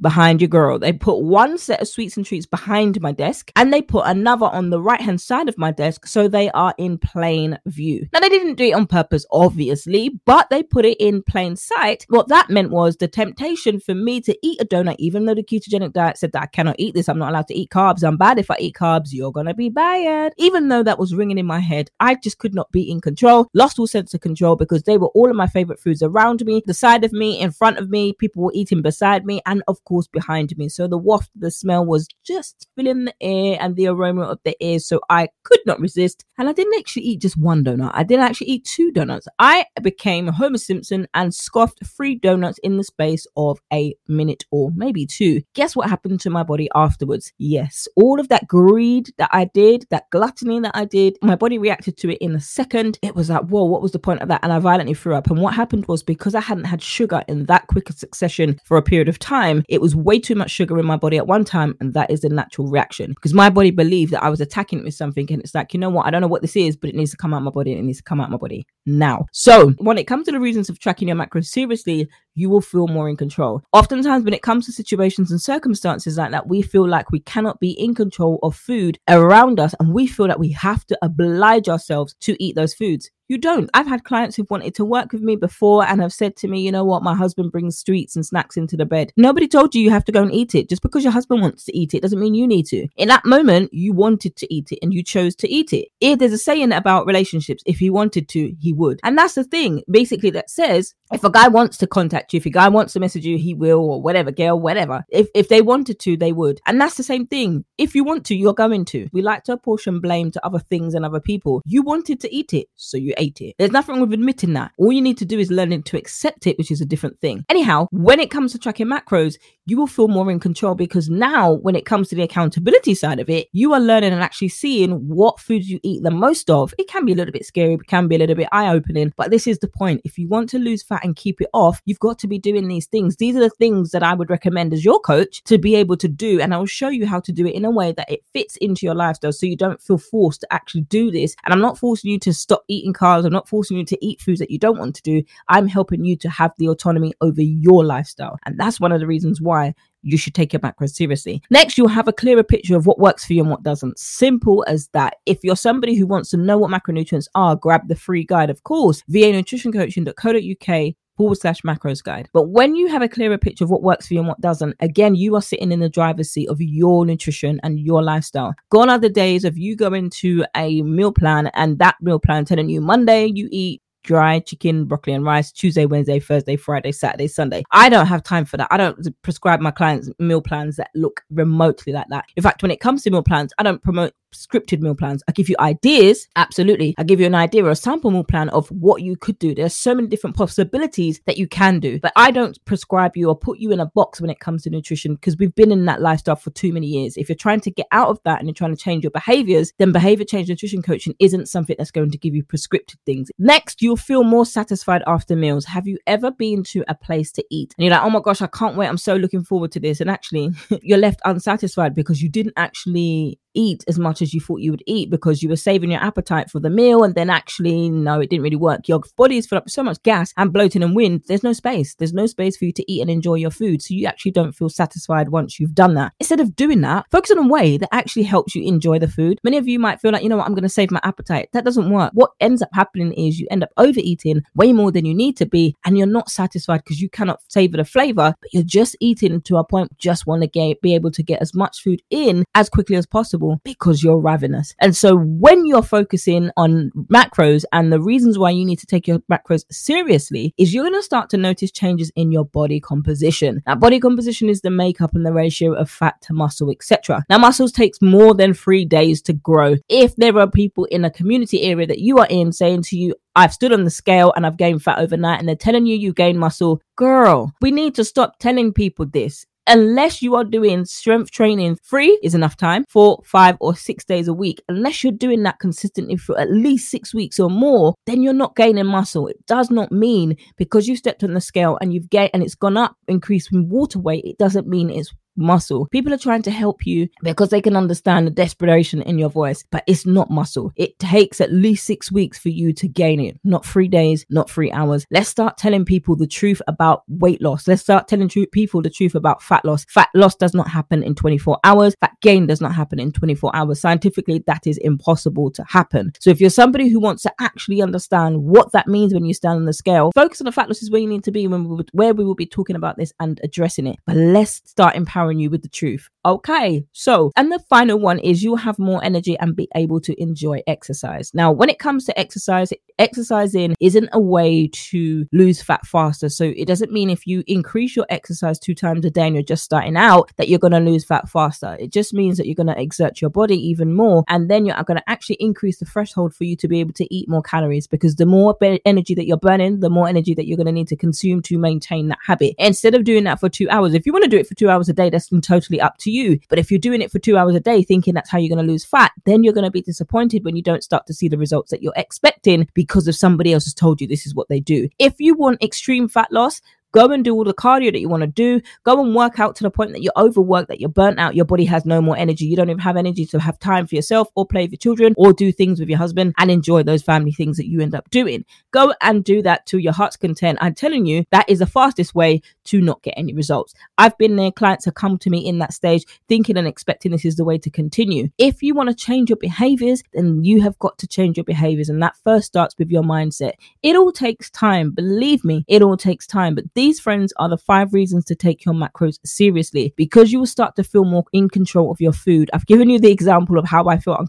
behind 0.00 0.40
your 0.40 0.48
girl. 0.48 0.78
They 0.78 0.92
put 0.92 1.20
one 1.20 1.58
set 1.58 1.80
of 1.80 1.88
sweets 1.88 2.16
and 2.16 2.24
treats 2.24 2.46
behind 2.46 3.00
my 3.00 3.12
desk 3.12 3.52
and 3.56 3.72
they 3.72 3.82
put 3.82 4.06
another 4.06 4.46
on 4.46 4.70
the 4.70 4.80
right 4.80 5.00
hand 5.00 5.20
side 5.20 5.48
of 5.48 5.58
my 5.58 5.70
desk 5.70 6.06
so 6.06 6.28
they 6.28 6.50
are 6.50 6.74
in 6.78 6.98
plain 6.98 7.58
view. 7.66 8.06
Now, 8.12 8.20
they 8.20 8.28
didn't 8.28 8.54
do 8.54 8.64
it 8.64 8.74
on 8.74 8.86
purpose, 8.86 9.26
obviously, 9.30 10.20
but 10.24 10.48
they 10.50 10.62
put 10.62 10.84
it 10.84 10.96
in 11.00 11.22
plain 11.22 11.56
sight. 11.56 12.06
What 12.08 12.28
that 12.28 12.50
meant 12.50 12.70
was 12.70 12.96
the 12.96 13.08
temptation 13.08 13.80
for 13.80 13.94
me 13.94 14.20
to 14.22 14.36
eat 14.42 14.60
a 14.60 14.64
donut, 14.64 14.96
even 14.98 15.26
though 15.26 15.34
the 15.34 15.42
ketogenic 15.42 15.92
diet 15.92 16.18
said 16.18 16.32
that 16.32 16.42
I 16.42 16.46
cannot 16.46 16.76
eat 16.78 16.94
this, 16.94 17.08
I'm 17.08 17.18
not 17.18 17.30
allowed 17.30 17.48
to 17.48 17.54
eat 17.54 17.70
carbs, 17.70 18.02
I'm 18.02 18.16
bad 18.16 18.38
if 18.38 18.50
I 18.50 18.56
eat 18.58 18.74
carbs, 18.74 19.08
you're 19.12 19.32
gonna 19.32 19.54
be 19.54 19.68
bad. 19.68 20.32
Even 20.38 20.68
though 20.68 20.82
that 20.82 20.98
was 20.98 21.14
ringing 21.14 21.38
in 21.38 21.46
my 21.46 21.60
head, 21.60 21.90
I 22.00 22.14
just 22.14 22.38
could 22.38 22.54
not 22.54 22.70
be 22.72 22.90
in 22.90 23.00
control, 23.00 23.48
lost 23.54 23.78
all 23.78 23.86
sense 23.86 24.14
of 24.14 24.20
control 24.20 24.56
because 24.56 24.82
they 24.84 24.98
were 24.98 25.08
all 25.08 25.30
of 25.30 25.36
my 25.36 25.46
favorite 25.46 25.80
foods 25.80 26.02
around 26.02 26.44
me, 26.44 26.62
the 26.66 26.74
side 26.74 27.04
of 27.04 27.12
me, 27.12 27.38
in 27.40 27.50
front 27.50 27.78
of 27.78 27.90
me, 27.90 28.12
people 28.12 28.42
were 28.42 28.52
eating 28.54 28.82
beside 28.82 29.24
me, 29.24 29.40
and 29.46 29.62
of 29.68 29.82
course 29.90 30.06
behind 30.06 30.56
me. 30.56 30.68
So 30.68 30.86
the 30.86 30.96
waft, 30.96 31.30
the 31.34 31.50
smell 31.50 31.84
was 31.84 32.06
just 32.24 32.68
filling 32.76 33.06
the 33.06 33.14
air 33.20 33.58
and 33.60 33.74
the 33.74 33.88
aroma 33.88 34.22
of 34.22 34.38
the 34.44 34.56
air. 34.62 34.78
So 34.78 35.00
I 35.10 35.28
could 35.42 35.58
not 35.66 35.80
resist. 35.80 36.24
And 36.38 36.48
I 36.48 36.52
didn't 36.52 36.78
actually 36.78 37.02
eat 37.02 37.20
just 37.20 37.36
one 37.36 37.64
donut. 37.64 37.90
I 37.92 38.04
didn't 38.04 38.24
actually 38.24 38.50
eat 38.50 38.64
two 38.64 38.92
donuts. 38.92 39.26
I 39.40 39.66
became 39.82 40.28
Homer 40.28 40.58
Simpson 40.58 41.08
and 41.12 41.34
scoffed 41.34 41.84
three 41.84 42.14
donuts 42.14 42.58
in 42.62 42.76
the 42.76 42.84
space 42.84 43.26
of 43.36 43.58
a 43.72 43.94
minute 44.08 44.44
or 44.52 44.70
maybe 44.76 45.06
two. 45.06 45.42
Guess 45.54 45.74
what 45.74 45.90
happened 45.90 46.20
to 46.20 46.30
my 46.30 46.44
body 46.44 46.68
afterwards? 46.74 47.32
Yes, 47.38 47.88
all 47.96 48.20
of 48.20 48.28
that 48.28 48.46
greed 48.46 49.10
that 49.18 49.30
I 49.32 49.46
did, 49.46 49.86
that 49.90 50.08
gluttony 50.10 50.60
that 50.60 50.72
I 50.74 50.84
did, 50.84 51.18
my 51.20 51.34
body 51.34 51.58
reacted 51.58 51.96
to 51.98 52.10
it 52.10 52.18
in 52.18 52.36
a 52.36 52.40
second. 52.40 52.98
It 53.02 53.16
was 53.16 53.28
like, 53.28 53.46
whoa, 53.46 53.64
what 53.64 53.82
was 53.82 53.90
the 53.90 53.98
point 53.98 54.22
of 54.22 54.28
that? 54.28 54.40
And 54.44 54.52
I 54.52 54.60
violently 54.60 54.94
threw 54.94 55.16
up. 55.16 55.28
And 55.30 55.40
what 55.40 55.54
happened 55.54 55.86
was 55.86 56.04
because 56.04 56.36
I 56.36 56.40
hadn't 56.40 56.64
had 56.64 56.80
sugar 56.80 57.24
in 57.26 57.46
that 57.46 57.66
quick 57.66 57.88
succession 57.90 58.60
for 58.64 58.76
a 58.76 58.82
period 58.82 59.08
of 59.08 59.18
time, 59.18 59.64
it 59.70 59.80
was 59.80 59.94
way 59.94 60.18
too 60.18 60.34
much 60.34 60.50
sugar 60.50 60.78
in 60.78 60.84
my 60.84 60.96
body 60.96 61.16
at 61.16 61.26
one 61.26 61.44
time, 61.44 61.76
and 61.80 61.94
that 61.94 62.10
is 62.10 62.24
a 62.24 62.28
natural 62.28 62.66
reaction 62.68 63.12
because 63.12 63.32
my 63.32 63.48
body 63.48 63.70
believed 63.70 64.12
that 64.12 64.22
I 64.22 64.28
was 64.28 64.40
attacking 64.40 64.80
it 64.80 64.84
with 64.84 64.94
something, 64.94 65.30
and 65.32 65.40
it's 65.40 65.54
like, 65.54 65.72
you 65.72 65.80
know 65.80 65.88
what, 65.88 66.06
I 66.06 66.10
don't 66.10 66.20
know 66.20 66.28
what 66.28 66.42
this 66.42 66.56
is, 66.56 66.76
but 66.76 66.90
it 66.90 66.96
needs 66.96 67.12
to 67.12 67.16
come 67.16 67.32
out 67.32 67.42
my 67.42 67.50
body, 67.50 67.72
and 67.72 67.80
it 67.80 67.84
needs 67.84 67.98
to 67.98 68.04
come 68.04 68.20
out 68.20 68.30
my 68.30 68.36
body 68.36 68.66
now. 68.84 69.26
So 69.32 69.70
when 69.78 69.96
it 69.96 70.08
comes 70.08 70.26
to 70.26 70.32
the 70.32 70.40
reasons 70.40 70.68
of 70.68 70.78
tracking 70.80 71.08
your 71.08 71.16
macros 71.16 71.46
seriously, 71.46 72.08
you 72.34 72.50
will 72.50 72.60
feel 72.60 72.88
more 72.88 73.08
in 73.08 73.16
control. 73.16 73.62
Oftentimes, 73.72 74.24
when 74.24 74.34
it 74.34 74.42
comes 74.42 74.66
to 74.66 74.72
situations 74.72 75.30
and 75.30 75.40
circumstances 75.40 76.18
like 76.18 76.32
that, 76.32 76.48
we 76.48 76.62
feel 76.62 76.88
like 76.88 77.10
we 77.10 77.20
cannot 77.20 77.60
be 77.60 77.70
in 77.70 77.94
control 77.94 78.38
of 78.42 78.56
food 78.56 78.98
around 79.08 79.60
us, 79.60 79.74
and 79.78 79.94
we 79.94 80.06
feel 80.06 80.26
that 80.26 80.40
we 80.40 80.50
have 80.52 80.84
to 80.86 80.98
oblige 81.02 81.68
ourselves 81.68 82.14
to 82.20 82.42
eat 82.42 82.56
those 82.56 82.74
foods. 82.74 83.10
You 83.30 83.38
don't. 83.38 83.70
I've 83.74 83.86
had 83.86 84.02
clients 84.02 84.34
who've 84.34 84.50
wanted 84.50 84.74
to 84.74 84.84
work 84.84 85.12
with 85.12 85.22
me 85.22 85.36
before 85.36 85.86
and 85.86 86.00
have 86.00 86.12
said 86.12 86.34
to 86.38 86.48
me, 86.48 86.62
you 86.62 86.72
know 86.72 86.84
what, 86.84 87.04
my 87.04 87.14
husband 87.14 87.52
brings 87.52 87.78
sweets 87.78 88.16
and 88.16 88.26
snacks 88.26 88.56
into 88.56 88.76
the 88.76 88.84
bed. 88.84 89.12
Nobody 89.16 89.46
told 89.46 89.72
you 89.72 89.80
you 89.80 89.90
have 89.90 90.04
to 90.06 90.10
go 90.10 90.20
and 90.20 90.34
eat 90.34 90.56
it. 90.56 90.68
Just 90.68 90.82
because 90.82 91.04
your 91.04 91.12
husband 91.12 91.40
wants 91.40 91.62
to 91.66 91.78
eat 91.78 91.94
it 91.94 92.02
doesn't 92.02 92.18
mean 92.18 92.34
you 92.34 92.48
need 92.48 92.66
to. 92.66 92.88
In 92.96 93.06
that 93.06 93.24
moment, 93.24 93.72
you 93.72 93.92
wanted 93.92 94.34
to 94.34 94.52
eat 94.52 94.72
it 94.72 94.80
and 94.82 94.92
you 94.92 95.04
chose 95.04 95.36
to 95.36 95.48
eat 95.48 95.72
it. 95.72 95.90
If 96.00 96.18
there's 96.18 96.32
a 96.32 96.38
saying 96.38 96.72
about 96.72 97.06
relationships, 97.06 97.62
if 97.66 97.78
he 97.78 97.88
wanted 97.88 98.28
to, 98.30 98.52
he 98.58 98.72
would. 98.72 98.98
And 99.04 99.16
that's 99.16 99.34
the 99.34 99.44
thing, 99.44 99.84
basically, 99.88 100.30
that 100.30 100.50
says 100.50 100.96
if 101.12 101.22
a 101.22 101.30
guy 101.30 101.46
wants 101.46 101.76
to 101.78 101.86
contact 101.86 102.32
you, 102.32 102.38
if 102.38 102.46
a 102.46 102.50
guy 102.50 102.68
wants 102.68 102.94
to 102.94 103.00
message 103.00 103.24
you, 103.24 103.38
he 103.38 103.54
will, 103.54 103.78
or 103.78 104.02
whatever, 104.02 104.32
girl, 104.32 104.58
whatever. 104.58 105.04
If 105.08 105.28
if 105.36 105.48
they 105.48 105.62
wanted 105.62 106.00
to, 106.00 106.16
they 106.16 106.32
would. 106.32 106.60
And 106.66 106.80
that's 106.80 106.96
the 106.96 107.04
same 107.04 107.28
thing. 107.28 107.64
If 107.78 107.94
you 107.94 108.02
want 108.02 108.26
to, 108.26 108.34
you're 108.34 108.54
going 108.54 108.86
to. 108.86 109.08
We 109.12 109.22
like 109.22 109.44
to 109.44 109.52
apportion 109.52 110.00
blame 110.00 110.32
to 110.32 110.44
other 110.44 110.58
things 110.58 110.94
and 110.94 111.04
other 111.04 111.20
people. 111.20 111.62
You 111.64 111.82
wanted 111.82 112.18
to 112.20 112.34
eat 112.34 112.52
it, 112.52 112.66
so 112.74 112.96
you 112.96 113.14
it. 113.20 113.54
There's 113.58 113.70
nothing 113.70 113.94
wrong 113.94 114.00
with 114.00 114.12
admitting 114.12 114.54
that. 114.54 114.72
All 114.78 114.92
you 114.92 115.02
need 115.02 115.18
to 115.18 115.24
do 115.24 115.38
is 115.38 115.50
learning 115.50 115.84
to 115.84 115.96
accept 115.96 116.46
it, 116.46 116.58
which 116.58 116.70
is 116.70 116.80
a 116.80 116.86
different 116.86 117.18
thing. 117.18 117.44
Anyhow, 117.48 117.86
when 117.90 118.20
it 118.20 118.30
comes 118.30 118.52
to 118.52 118.58
tracking 118.58 118.86
macros, 118.86 119.34
you 119.70 119.76
will 119.76 119.86
feel 119.86 120.08
more 120.08 120.28
in 120.32 120.40
control 120.40 120.74
because 120.74 121.08
now, 121.08 121.52
when 121.52 121.76
it 121.76 121.86
comes 121.86 122.08
to 122.08 122.16
the 122.16 122.22
accountability 122.22 122.92
side 122.92 123.20
of 123.20 123.30
it, 123.30 123.46
you 123.52 123.72
are 123.72 123.78
learning 123.78 124.12
and 124.12 124.20
actually 124.20 124.48
seeing 124.48 124.90
what 125.08 125.38
foods 125.38 125.68
you 125.68 125.78
eat 125.84 126.02
the 126.02 126.10
most 126.10 126.50
of. 126.50 126.74
It 126.76 126.88
can 126.88 127.04
be 127.04 127.12
a 127.12 127.14
little 127.14 127.30
bit 127.30 127.46
scary, 127.46 127.74
it 127.74 127.86
can 127.86 128.08
be 128.08 128.16
a 128.16 128.18
little 128.18 128.34
bit 128.34 128.48
eye 128.50 128.68
opening, 128.68 129.12
but 129.16 129.30
this 129.30 129.46
is 129.46 129.60
the 129.60 129.68
point. 129.68 130.00
If 130.04 130.18
you 130.18 130.26
want 130.26 130.48
to 130.50 130.58
lose 130.58 130.82
fat 130.82 131.04
and 131.04 131.14
keep 131.14 131.40
it 131.40 131.50
off, 131.54 131.80
you've 131.84 132.00
got 132.00 132.18
to 132.18 132.26
be 132.26 132.36
doing 132.36 132.66
these 132.66 132.86
things. 132.86 133.14
These 133.14 133.36
are 133.36 133.40
the 133.40 133.48
things 133.48 133.92
that 133.92 134.02
I 134.02 134.12
would 134.12 134.28
recommend 134.28 134.72
as 134.72 134.84
your 134.84 134.98
coach 134.98 135.44
to 135.44 135.56
be 135.56 135.76
able 135.76 135.96
to 135.98 136.08
do. 136.08 136.40
And 136.40 136.52
I 136.52 136.58
will 136.58 136.66
show 136.66 136.88
you 136.88 137.06
how 137.06 137.20
to 137.20 137.30
do 137.30 137.46
it 137.46 137.54
in 137.54 137.64
a 137.64 137.70
way 137.70 137.92
that 137.92 138.10
it 138.10 138.24
fits 138.32 138.56
into 138.56 138.86
your 138.86 138.96
lifestyle 138.96 139.30
so 139.30 139.46
you 139.46 139.56
don't 139.56 139.80
feel 139.80 139.98
forced 139.98 140.40
to 140.40 140.52
actually 140.52 140.82
do 140.82 141.12
this. 141.12 141.36
And 141.44 141.54
I'm 141.54 141.60
not 141.60 141.78
forcing 141.78 142.10
you 142.10 142.18
to 142.18 142.34
stop 142.34 142.64
eating 142.66 142.92
carbs. 142.92 143.24
I'm 143.24 143.32
not 143.32 143.48
forcing 143.48 143.76
you 143.76 143.84
to 143.84 144.04
eat 144.04 144.20
foods 144.20 144.40
that 144.40 144.50
you 144.50 144.58
don't 144.58 144.80
want 144.80 144.96
to 144.96 145.02
do. 145.02 145.22
I'm 145.46 145.68
helping 145.68 146.04
you 146.04 146.16
to 146.16 146.28
have 146.28 146.52
the 146.58 146.68
autonomy 146.68 147.12
over 147.20 147.40
your 147.40 147.84
lifestyle. 147.84 148.40
And 148.44 148.58
that's 148.58 148.80
one 148.80 148.90
of 148.90 148.98
the 148.98 149.06
reasons 149.06 149.40
why 149.60 149.74
you 150.02 150.16
should 150.16 150.34
take 150.34 150.52
your 150.52 150.60
macros 150.60 150.90
seriously. 150.90 151.42
Next, 151.50 151.76
you'll 151.76 151.88
have 151.88 152.08
a 152.08 152.12
clearer 152.12 152.42
picture 152.42 152.74
of 152.76 152.86
what 152.86 152.98
works 152.98 153.24
for 153.24 153.34
you 153.34 153.42
and 153.42 153.50
what 153.50 153.62
doesn't. 153.62 153.98
Simple 153.98 154.64
as 154.66 154.88
that. 154.88 155.16
If 155.26 155.40
you're 155.42 155.56
somebody 155.56 155.94
who 155.94 156.06
wants 156.06 156.30
to 156.30 156.38
know 156.38 156.56
what 156.56 156.70
macronutrients 156.70 157.26
are, 157.34 157.54
grab 157.54 157.88
the 157.88 157.96
free 157.96 158.24
guide, 158.24 158.48
of 158.48 158.62
course, 158.64 159.02
vianutritioncoaching.co.uk 159.10 160.94
forward 161.18 161.36
slash 161.36 161.60
macros 161.60 162.02
guide. 162.02 162.30
But 162.32 162.44
when 162.44 162.74
you 162.74 162.88
have 162.88 163.02
a 163.02 163.08
clearer 163.08 163.36
picture 163.36 163.64
of 163.64 163.68
what 163.70 163.82
works 163.82 164.08
for 164.08 164.14
you 164.14 164.20
and 164.20 164.28
what 164.28 164.40
doesn't, 164.40 164.74
again, 164.80 165.14
you 165.14 165.34
are 165.36 165.42
sitting 165.42 165.70
in 165.70 165.80
the 165.80 165.90
driver's 165.90 166.30
seat 166.30 166.48
of 166.48 166.62
your 166.62 167.04
nutrition 167.04 167.60
and 167.62 167.78
your 167.78 168.02
lifestyle. 168.02 168.54
Gone 168.70 168.88
are 168.88 168.98
the 168.98 169.10
days 169.10 169.44
of 169.44 169.58
you 169.58 169.76
going 169.76 170.08
to 170.20 170.46
a 170.56 170.80
meal 170.80 171.12
plan 171.12 171.48
and 171.48 171.78
that 171.78 171.96
meal 172.00 172.20
plan 172.20 172.46
telling 172.46 172.70
you 172.70 172.80
Monday 172.80 173.26
you 173.26 173.50
eat 173.52 173.82
dry 174.02 174.40
chicken, 174.40 174.84
broccoli, 174.84 175.12
and 175.12 175.24
rice 175.24 175.52
Tuesday, 175.52 175.86
Wednesday, 175.86 176.20
Thursday, 176.20 176.56
Friday, 176.56 176.92
Saturday, 176.92 177.28
Sunday. 177.28 177.62
I 177.70 177.88
don't 177.88 178.06
have 178.06 178.22
time 178.22 178.44
for 178.44 178.56
that. 178.56 178.68
I 178.70 178.76
don't 178.76 179.22
prescribe 179.22 179.60
my 179.60 179.70
clients 179.70 180.10
meal 180.18 180.42
plans 180.42 180.76
that 180.76 180.90
look 180.94 181.22
remotely 181.30 181.92
like 181.92 182.06
that. 182.10 182.26
In 182.36 182.42
fact, 182.42 182.62
when 182.62 182.70
it 182.70 182.80
comes 182.80 183.02
to 183.02 183.10
meal 183.10 183.22
plans, 183.22 183.52
I 183.58 183.62
don't 183.62 183.82
promote 183.82 184.12
scripted 184.34 184.80
meal 184.80 184.94
plans. 184.94 185.22
I 185.28 185.32
give 185.32 185.48
you 185.48 185.56
ideas, 185.60 186.28
absolutely. 186.36 186.94
I 186.98 187.04
give 187.04 187.20
you 187.20 187.26
an 187.26 187.34
idea 187.34 187.64
or 187.64 187.70
a 187.70 187.76
sample 187.76 188.10
meal 188.10 188.24
plan 188.24 188.48
of 188.50 188.68
what 188.68 189.02
you 189.02 189.16
could 189.16 189.38
do. 189.38 189.54
There's 189.54 189.74
so 189.74 189.94
many 189.94 190.08
different 190.08 190.36
possibilities 190.36 191.20
that 191.26 191.38
you 191.38 191.46
can 191.46 191.80
do, 191.80 191.98
but 192.00 192.12
I 192.16 192.30
don't 192.30 192.62
prescribe 192.64 193.16
you 193.16 193.28
or 193.28 193.36
put 193.36 193.58
you 193.58 193.72
in 193.72 193.80
a 193.80 193.86
box 193.86 194.20
when 194.20 194.30
it 194.30 194.40
comes 194.40 194.62
to 194.62 194.70
nutrition 194.70 195.14
because 195.14 195.36
we've 195.36 195.54
been 195.54 195.72
in 195.72 195.86
that 195.86 196.00
lifestyle 196.00 196.36
for 196.36 196.50
too 196.50 196.72
many 196.72 196.86
years. 196.86 197.16
If 197.16 197.28
you're 197.28 197.36
trying 197.36 197.60
to 197.60 197.70
get 197.70 197.86
out 197.92 198.08
of 198.08 198.20
that 198.24 198.38
and 198.38 198.48
you're 198.48 198.54
trying 198.54 198.74
to 198.74 198.82
change 198.82 199.04
your 199.04 199.10
behaviors, 199.10 199.72
then 199.78 199.92
behavior 199.92 200.24
change 200.24 200.48
nutrition 200.48 200.82
coaching 200.82 201.14
isn't 201.18 201.48
something 201.48 201.76
that's 201.78 201.90
going 201.90 202.10
to 202.10 202.18
give 202.18 202.34
you 202.34 202.44
prescriptive 202.44 202.98
things. 203.06 203.30
Next, 203.38 203.82
you'll 203.82 203.96
feel 203.96 204.24
more 204.24 204.46
satisfied 204.46 205.02
after 205.06 205.36
meals. 205.36 205.64
Have 205.64 205.86
you 205.86 205.98
ever 206.06 206.30
been 206.30 206.62
to 206.64 206.84
a 206.88 206.94
place 206.94 207.32
to 207.32 207.44
eat 207.50 207.74
and 207.76 207.84
you're 207.84 207.94
like, 207.94 208.04
oh 208.04 208.10
my 208.10 208.20
gosh, 208.20 208.42
I 208.42 208.46
can't 208.46 208.76
wait. 208.76 208.88
I'm 208.88 208.98
so 208.98 209.16
looking 209.16 209.42
forward 209.42 209.72
to 209.72 209.80
this. 209.80 210.00
And 210.00 210.10
actually, 210.10 210.50
you're 210.82 210.98
left 210.98 211.20
unsatisfied 211.24 211.94
because 211.94 212.22
you 212.22 212.28
didn't 212.28 212.54
actually 212.56 213.39
eat 213.54 213.84
as 213.88 213.98
much 213.98 214.22
as 214.22 214.32
you 214.34 214.40
thought 214.40 214.60
you 214.60 214.70
would 214.70 214.82
eat 214.86 215.10
because 215.10 215.42
you 215.42 215.48
were 215.48 215.56
saving 215.56 215.90
your 215.90 216.00
appetite 216.02 216.50
for 216.50 216.60
the 216.60 216.70
meal 216.70 217.02
and 217.02 217.14
then 217.14 217.30
actually 217.30 217.90
no 217.90 218.20
it 218.20 218.30
didn't 218.30 218.42
really 218.42 218.56
work. 218.56 218.88
Your 218.88 219.00
body 219.16 219.36
is 219.36 219.46
filled 219.46 219.58
up 219.58 219.64
with 219.64 219.72
so 219.72 219.82
much 219.82 220.02
gas 220.02 220.32
and 220.36 220.52
bloating 220.52 220.82
and 220.82 220.94
wind 220.94 221.24
there's 221.26 221.42
no 221.42 221.52
space. 221.52 221.94
There's 221.94 222.12
no 222.12 222.26
space 222.26 222.56
for 222.56 222.64
you 222.64 222.72
to 222.72 222.92
eat 222.92 223.00
and 223.00 223.10
enjoy 223.10 223.34
your 223.34 223.50
food. 223.50 223.82
So 223.82 223.94
you 223.94 224.06
actually 224.06 224.32
don't 224.32 224.52
feel 224.52 224.68
satisfied 224.68 225.30
once 225.30 225.58
you've 225.58 225.74
done 225.74 225.94
that. 225.94 226.12
Instead 226.20 226.40
of 226.40 226.56
doing 226.56 226.80
that 226.82 227.06
focus 227.10 227.30
on 227.30 227.38
a 227.38 227.48
way 227.48 227.76
that 227.76 227.94
actually 227.94 228.24
helps 228.24 228.54
you 228.54 228.62
enjoy 228.66 228.98
the 228.98 229.08
food. 229.08 229.38
Many 229.44 229.56
of 229.56 229.68
you 229.68 229.78
might 229.78 230.00
feel 230.00 230.12
like 230.12 230.22
you 230.22 230.28
know 230.28 230.36
what 230.36 230.46
i'm 230.46 230.54
going 230.54 230.62
to 230.62 230.68
save 230.68 230.90
my 230.90 231.00
appetite. 231.02 231.48
That 231.52 231.64
doesn't 231.64 231.90
work. 231.90 232.12
What 232.14 232.32
ends 232.40 232.62
up 232.62 232.70
happening 232.72 233.12
is 233.12 233.38
you 233.38 233.46
end 233.50 233.62
up 233.62 233.70
overeating 233.76 234.42
way 234.54 234.72
more 234.72 234.90
than 234.90 235.04
you 235.04 235.14
need 235.14 235.36
to 235.38 235.46
be 235.46 235.76
and 235.84 235.96
you're 235.96 236.06
not 236.06 236.30
satisfied 236.30 236.82
because 236.84 237.00
you 237.00 237.08
cannot 237.08 237.40
savor 237.48 237.76
the 237.76 237.84
flavor 237.84 238.34
but 238.40 238.52
you're 238.52 238.62
just 238.62 238.96
eating 239.00 239.40
to 239.42 239.56
a 239.56 239.64
point 239.64 239.96
just 239.98 240.26
want 240.26 240.42
to 240.42 240.48
get 240.48 240.80
be 240.80 240.94
able 240.94 241.10
to 241.10 241.22
get 241.22 241.40
as 241.40 241.54
much 241.54 241.82
food 241.82 242.02
in 242.10 242.44
as 242.54 242.68
quickly 242.68 242.96
as 242.96 243.06
possible 243.06 243.39
because 243.64 244.02
you're 244.02 244.20
ravenous. 244.20 244.74
And 244.80 244.96
so 244.96 245.16
when 245.16 245.66
you're 245.66 245.82
focusing 245.82 246.50
on 246.56 246.90
macros 247.10 247.64
and 247.72 247.92
the 247.92 248.00
reasons 248.00 248.38
why 248.38 248.50
you 248.50 248.64
need 248.64 248.78
to 248.78 248.86
take 248.86 249.06
your 249.06 249.18
macros 249.30 249.64
seriously 249.70 250.54
is 250.56 250.72
you're 250.72 250.84
going 250.84 250.94
to 250.94 251.02
start 251.02 251.30
to 251.30 251.36
notice 251.36 251.70
changes 251.70 252.10
in 252.16 252.32
your 252.32 252.44
body 252.44 252.80
composition. 252.80 253.62
Now, 253.66 253.74
body 253.74 254.00
composition 254.00 254.48
is 254.48 254.60
the 254.60 254.70
makeup 254.70 255.14
and 255.14 255.24
the 255.24 255.32
ratio 255.32 255.72
of 255.72 255.90
fat 255.90 256.20
to 256.22 256.32
muscle, 256.32 256.70
etc. 256.70 257.24
Now, 257.28 257.38
muscles 257.38 257.72
takes 257.72 258.00
more 258.00 258.34
than 258.34 258.54
three 258.54 258.84
days 258.84 259.22
to 259.22 259.32
grow. 259.32 259.76
If 259.88 260.16
there 260.16 260.38
are 260.38 260.50
people 260.50 260.84
in 260.86 261.04
a 261.04 261.10
community 261.10 261.62
area 261.62 261.86
that 261.86 262.00
you 262.00 262.18
are 262.18 262.26
in 262.28 262.52
saying 262.52 262.82
to 262.84 262.96
you, 262.96 263.14
I've 263.36 263.52
stood 263.52 263.72
on 263.72 263.84
the 263.84 263.90
scale 263.90 264.32
and 264.34 264.44
I've 264.44 264.56
gained 264.56 264.82
fat 264.82 264.98
overnight 264.98 265.38
and 265.38 265.48
they're 265.48 265.56
telling 265.56 265.86
you 265.86 265.96
you 265.96 266.12
gain 266.12 266.36
muscle. 266.36 266.82
Girl, 266.96 267.52
we 267.60 267.70
need 267.70 267.94
to 267.94 268.04
stop 268.04 268.38
telling 268.38 268.72
people 268.72 269.06
this 269.06 269.46
unless 269.66 270.22
you 270.22 270.34
are 270.34 270.44
doing 270.44 270.84
strength 270.84 271.30
training 271.30 271.76
three 271.76 272.18
is 272.22 272.34
enough 272.34 272.56
time 272.56 272.84
four 272.88 273.20
five 273.24 273.56
or 273.60 273.74
six 273.74 274.04
days 274.04 274.28
a 274.28 274.34
week. 274.34 274.62
Unless 274.68 275.02
you're 275.02 275.12
doing 275.12 275.42
that 275.44 275.58
consistently 275.58 276.16
for 276.16 276.38
at 276.38 276.50
least 276.50 276.90
six 276.90 277.14
weeks 277.14 277.38
or 277.38 277.50
more 277.50 277.94
then 278.06 278.22
you're 278.22 278.32
not 278.32 278.56
gaining 278.56 278.86
muscle. 278.86 279.26
It 279.28 279.44
does 279.46 279.70
not 279.70 279.92
mean 279.92 280.36
because 280.56 280.88
you 280.88 280.96
stepped 280.96 281.24
on 281.24 281.34
the 281.34 281.40
scale 281.40 281.78
and 281.80 281.92
you've 281.92 282.10
gained 282.10 282.30
and 282.34 282.42
it's 282.42 282.54
gone 282.54 282.76
up 282.76 282.96
increased 283.08 283.52
in 283.52 283.68
water 283.68 283.98
weight 283.98 284.24
it 284.24 284.38
doesn't 284.38 284.66
mean 284.66 284.90
it's 284.90 285.12
muscle. 285.40 285.88
People 285.90 286.12
are 286.12 286.18
trying 286.18 286.42
to 286.42 286.50
help 286.50 286.86
you 286.86 287.08
because 287.22 287.48
they 287.48 287.60
can 287.60 287.76
understand 287.76 288.26
the 288.26 288.30
desperation 288.30 289.02
in 289.02 289.18
your 289.18 289.30
voice, 289.30 289.64
but 289.70 289.84
it's 289.86 290.06
not 290.06 290.30
muscle. 290.30 290.72
It 290.76 290.98
takes 290.98 291.40
at 291.40 291.52
least 291.52 291.86
six 291.86 292.12
weeks 292.12 292.38
for 292.38 292.50
you 292.50 292.72
to 292.74 292.88
gain 292.88 293.20
it, 293.20 293.38
not 293.44 293.64
three 293.64 293.88
days, 293.88 294.26
not 294.30 294.50
three 294.50 294.70
hours. 294.70 295.06
Let's 295.10 295.28
start 295.28 295.56
telling 295.56 295.84
people 295.84 296.16
the 296.16 296.26
truth 296.26 296.60
about 296.68 297.02
weight 297.08 297.42
loss. 297.42 297.66
Let's 297.66 297.82
start 297.82 298.08
telling 298.08 298.28
tr- 298.28 298.40
people 298.52 298.82
the 298.82 298.90
truth 298.90 299.14
about 299.14 299.42
fat 299.42 299.64
loss. 299.64 299.84
Fat 299.88 300.08
loss 300.14 300.34
does 300.34 300.54
not 300.54 300.68
happen 300.68 301.02
in 301.02 301.14
24 301.14 301.58
hours. 301.64 301.94
Fat 302.00 302.12
gain 302.20 302.46
does 302.46 302.60
not 302.60 302.74
happen 302.74 303.00
in 303.00 303.12
24 303.12 303.54
hours. 303.54 303.80
Scientifically, 303.80 304.42
that 304.46 304.66
is 304.66 304.78
impossible 304.78 305.50
to 305.52 305.64
happen. 305.68 306.12
So 306.20 306.30
if 306.30 306.40
you're 306.40 306.50
somebody 306.50 306.88
who 306.88 307.00
wants 307.00 307.22
to 307.22 307.32
actually 307.40 307.82
understand 307.82 308.42
what 308.42 308.72
that 308.72 308.86
means 308.86 309.14
when 309.14 309.24
you 309.24 309.34
stand 309.34 309.56
on 309.56 309.64
the 309.64 309.72
scale, 309.72 310.10
focus 310.14 310.40
on 310.40 310.44
the 310.44 310.52
fat 310.52 310.68
loss 310.68 310.82
is 310.82 310.90
where 310.90 311.00
you 311.00 311.08
need 311.08 311.24
to 311.24 311.32
be 311.32 311.46
when 311.46 311.68
we, 311.68 311.84
where 311.92 312.14
we 312.14 312.24
will 312.24 312.34
be 312.34 312.46
talking 312.46 312.76
about 312.76 312.96
this 312.96 313.12
and 313.20 313.40
addressing 313.42 313.86
it. 313.86 313.98
But 314.06 314.16
let's 314.16 314.62
start 314.66 314.96
empowering 314.96 315.29
empowering 315.30 315.38
you 315.40 315.50
with 315.50 315.62
the 315.62 315.68
truth. 315.68 316.08
Okay, 316.24 316.84
so, 316.92 317.30
and 317.36 317.50
the 317.50 317.58
final 317.70 317.98
one 317.98 318.18
is 318.18 318.42
you'll 318.42 318.56
have 318.56 318.78
more 318.78 319.02
energy 319.02 319.38
and 319.38 319.56
be 319.56 319.68
able 319.74 320.00
to 320.00 320.20
enjoy 320.20 320.60
exercise. 320.66 321.30
Now, 321.32 321.50
when 321.50 321.70
it 321.70 321.78
comes 321.78 322.04
to 322.06 322.18
exercise, 322.18 322.72
exercising 322.98 323.74
isn't 323.80 324.08
a 324.12 324.20
way 324.20 324.68
to 324.90 325.26
lose 325.32 325.62
fat 325.62 325.86
faster. 325.86 326.28
So, 326.28 326.52
it 326.56 326.66
doesn't 326.66 326.92
mean 326.92 327.08
if 327.08 327.26
you 327.26 327.42
increase 327.46 327.96
your 327.96 328.06
exercise 328.10 328.58
two 328.58 328.74
times 328.74 329.04
a 329.04 329.10
day 329.10 329.26
and 329.26 329.34
you're 329.34 329.42
just 329.42 329.64
starting 329.64 329.96
out 329.96 330.30
that 330.36 330.48
you're 330.48 330.58
going 330.58 330.72
to 330.72 330.90
lose 330.90 331.04
fat 331.04 331.28
faster. 331.28 331.76
It 331.80 331.90
just 331.90 332.12
means 332.12 332.36
that 332.36 332.46
you're 332.46 332.54
going 332.54 332.74
to 332.74 332.80
exert 332.80 333.20
your 333.20 333.30
body 333.30 333.56
even 333.56 333.94
more. 333.94 334.24
And 334.28 334.50
then 334.50 334.66
you're 334.66 334.82
going 334.84 334.98
to 334.98 335.10
actually 335.10 335.36
increase 335.40 335.78
the 335.78 335.86
threshold 335.86 336.34
for 336.34 336.44
you 336.44 336.56
to 336.56 336.68
be 336.68 336.80
able 336.80 336.92
to 336.94 337.14
eat 337.14 337.28
more 337.28 337.42
calories 337.42 337.86
because 337.86 338.16
the 338.16 338.26
more 338.26 338.56
be- 338.60 338.82
energy 338.84 339.14
that 339.14 339.26
you're 339.26 339.36
burning, 339.36 339.80
the 339.80 339.90
more 339.90 340.08
energy 340.08 340.34
that 340.34 340.46
you're 340.46 340.56
going 340.56 340.66
to 340.66 340.72
need 340.72 340.88
to 340.88 340.96
consume 340.96 341.40
to 341.42 341.58
maintain 341.58 342.08
that 342.08 342.18
habit. 342.26 342.54
Instead 342.58 342.94
of 342.94 343.04
doing 343.04 343.24
that 343.24 343.40
for 343.40 343.48
two 343.48 343.68
hours, 343.70 343.94
if 343.94 344.04
you 344.04 344.12
want 344.12 344.24
to 344.24 344.30
do 344.30 344.38
it 344.38 344.46
for 344.46 344.54
two 344.54 344.68
hours 344.68 344.88
a 344.88 344.92
day, 344.92 345.09
that's 345.10 345.30
totally 345.42 345.80
up 345.80 345.98
to 345.98 346.10
you. 346.10 346.38
But 346.48 346.58
if 346.58 346.70
you're 346.70 346.78
doing 346.80 347.02
it 347.02 347.10
for 347.10 347.18
two 347.18 347.36
hours 347.36 347.54
a 347.54 347.60
day 347.60 347.82
thinking 347.82 348.14
that's 348.14 348.30
how 348.30 348.38
you're 348.38 348.54
going 348.54 348.64
to 348.64 348.72
lose 348.72 348.84
fat, 348.84 349.12
then 349.24 349.42
you're 349.42 349.54
going 349.54 349.64
to 349.64 349.70
be 349.70 349.82
disappointed 349.82 350.44
when 350.44 350.56
you 350.56 350.62
don't 350.62 350.84
start 350.84 351.06
to 351.06 351.14
see 351.14 351.28
the 351.28 351.38
results 351.38 351.70
that 351.70 351.82
you're 351.82 351.92
expecting 351.96 352.68
because 352.74 353.06
of 353.08 353.14
somebody 353.14 353.52
else 353.52 353.64
has 353.64 353.74
told 353.74 354.00
you 354.00 354.06
this 354.06 354.26
is 354.26 354.34
what 354.34 354.48
they 354.48 354.60
do. 354.60 354.88
If 354.98 355.14
you 355.18 355.34
want 355.34 355.62
extreme 355.62 356.08
fat 356.08 356.32
loss, 356.32 356.60
Go 356.92 357.06
and 357.12 357.24
do 357.24 357.34
all 357.34 357.44
the 357.44 357.54
cardio 357.54 357.92
that 357.92 358.00
you 358.00 358.08
want 358.08 358.22
to 358.22 358.26
do. 358.26 358.60
Go 358.84 359.02
and 359.02 359.14
work 359.14 359.38
out 359.38 359.54
to 359.56 359.62
the 359.62 359.70
point 359.70 359.92
that 359.92 360.02
you're 360.02 360.12
overworked, 360.16 360.68
that 360.68 360.80
you're 360.80 360.88
burnt 360.88 361.20
out, 361.20 361.36
your 361.36 361.44
body 361.44 361.64
has 361.66 361.84
no 361.84 362.02
more 362.02 362.16
energy. 362.16 362.46
You 362.46 362.56
don't 362.56 362.68
even 362.68 362.80
have 362.80 362.96
energy 362.96 363.24
to 363.26 363.38
have 363.38 363.58
time 363.60 363.86
for 363.86 363.94
yourself 363.94 364.28
or 364.34 364.44
play 364.44 364.62
with 364.62 364.72
your 364.72 364.78
children 364.78 365.14
or 365.16 365.32
do 365.32 365.52
things 365.52 365.78
with 365.78 365.88
your 365.88 365.98
husband 365.98 366.34
and 366.38 366.50
enjoy 366.50 366.82
those 366.82 367.02
family 367.02 367.30
things 367.30 367.56
that 367.58 367.68
you 367.68 367.80
end 367.80 367.94
up 367.94 368.10
doing. 368.10 368.44
Go 368.72 368.92
and 369.00 369.22
do 369.22 369.40
that 369.42 369.66
to 369.66 369.78
your 369.78 369.92
heart's 369.92 370.16
content. 370.16 370.58
I'm 370.60 370.74
telling 370.74 371.06
you, 371.06 371.24
that 371.30 371.48
is 371.48 371.60
the 371.60 371.66
fastest 371.66 372.14
way 372.14 372.42
to 372.70 372.80
not 372.80 373.02
get 373.02 373.14
any 373.16 373.34
results. 373.34 373.74
I've 373.98 374.16
been 374.18 374.36
there, 374.36 374.52
clients 374.52 374.84
have 374.84 374.94
come 374.94 375.18
to 375.18 375.30
me 375.30 375.46
in 375.46 375.58
that 375.58 375.72
stage 375.72 376.04
thinking 376.28 376.56
and 376.56 376.68
expecting 376.68 377.12
this 377.12 377.24
is 377.24 377.36
the 377.36 377.44
way 377.44 377.58
to 377.58 377.70
continue. 377.70 378.28
If 378.38 378.62
you 378.62 378.74
want 378.74 378.88
to 378.88 378.94
change 378.94 379.28
your 379.28 379.36
behaviors, 379.36 380.02
then 380.12 380.44
you 380.44 380.62
have 380.62 380.78
got 380.78 380.96
to 380.98 381.06
change 381.08 381.36
your 381.36 381.44
behaviors. 381.44 381.88
And 381.88 382.02
that 382.02 382.16
first 382.22 382.46
starts 382.46 382.76
with 382.78 382.90
your 382.90 383.02
mindset. 383.02 383.52
It 383.82 383.96
all 383.96 384.12
takes 384.12 384.50
time. 384.50 384.92
Believe 384.92 385.44
me, 385.44 385.64
it 385.66 385.82
all 385.82 385.96
takes 385.96 386.26
time. 386.26 386.54
But 386.54 386.64
these 386.74 387.00
friends 387.00 387.32
are 387.38 387.48
the 387.48 387.58
five 387.58 387.92
reasons 387.92 388.24
to 388.26 388.34
take 388.34 388.64
your 388.64 388.74
macros 388.74 389.18
seriously 389.24 389.92
because 389.96 390.30
you 390.30 390.38
will 390.38 390.46
start 390.46 390.76
to 390.76 390.84
feel 390.84 391.04
more 391.04 391.24
in 391.32 391.48
control 391.48 391.90
of 391.90 392.00
your 392.00 392.12
food. 392.12 392.50
I've 392.52 392.66
given 392.66 392.88
you 392.88 392.98
the 393.00 393.10
example 393.10 393.58
of 393.58 393.66
how 393.66 393.88
I 393.88 393.98
felt 393.98 394.20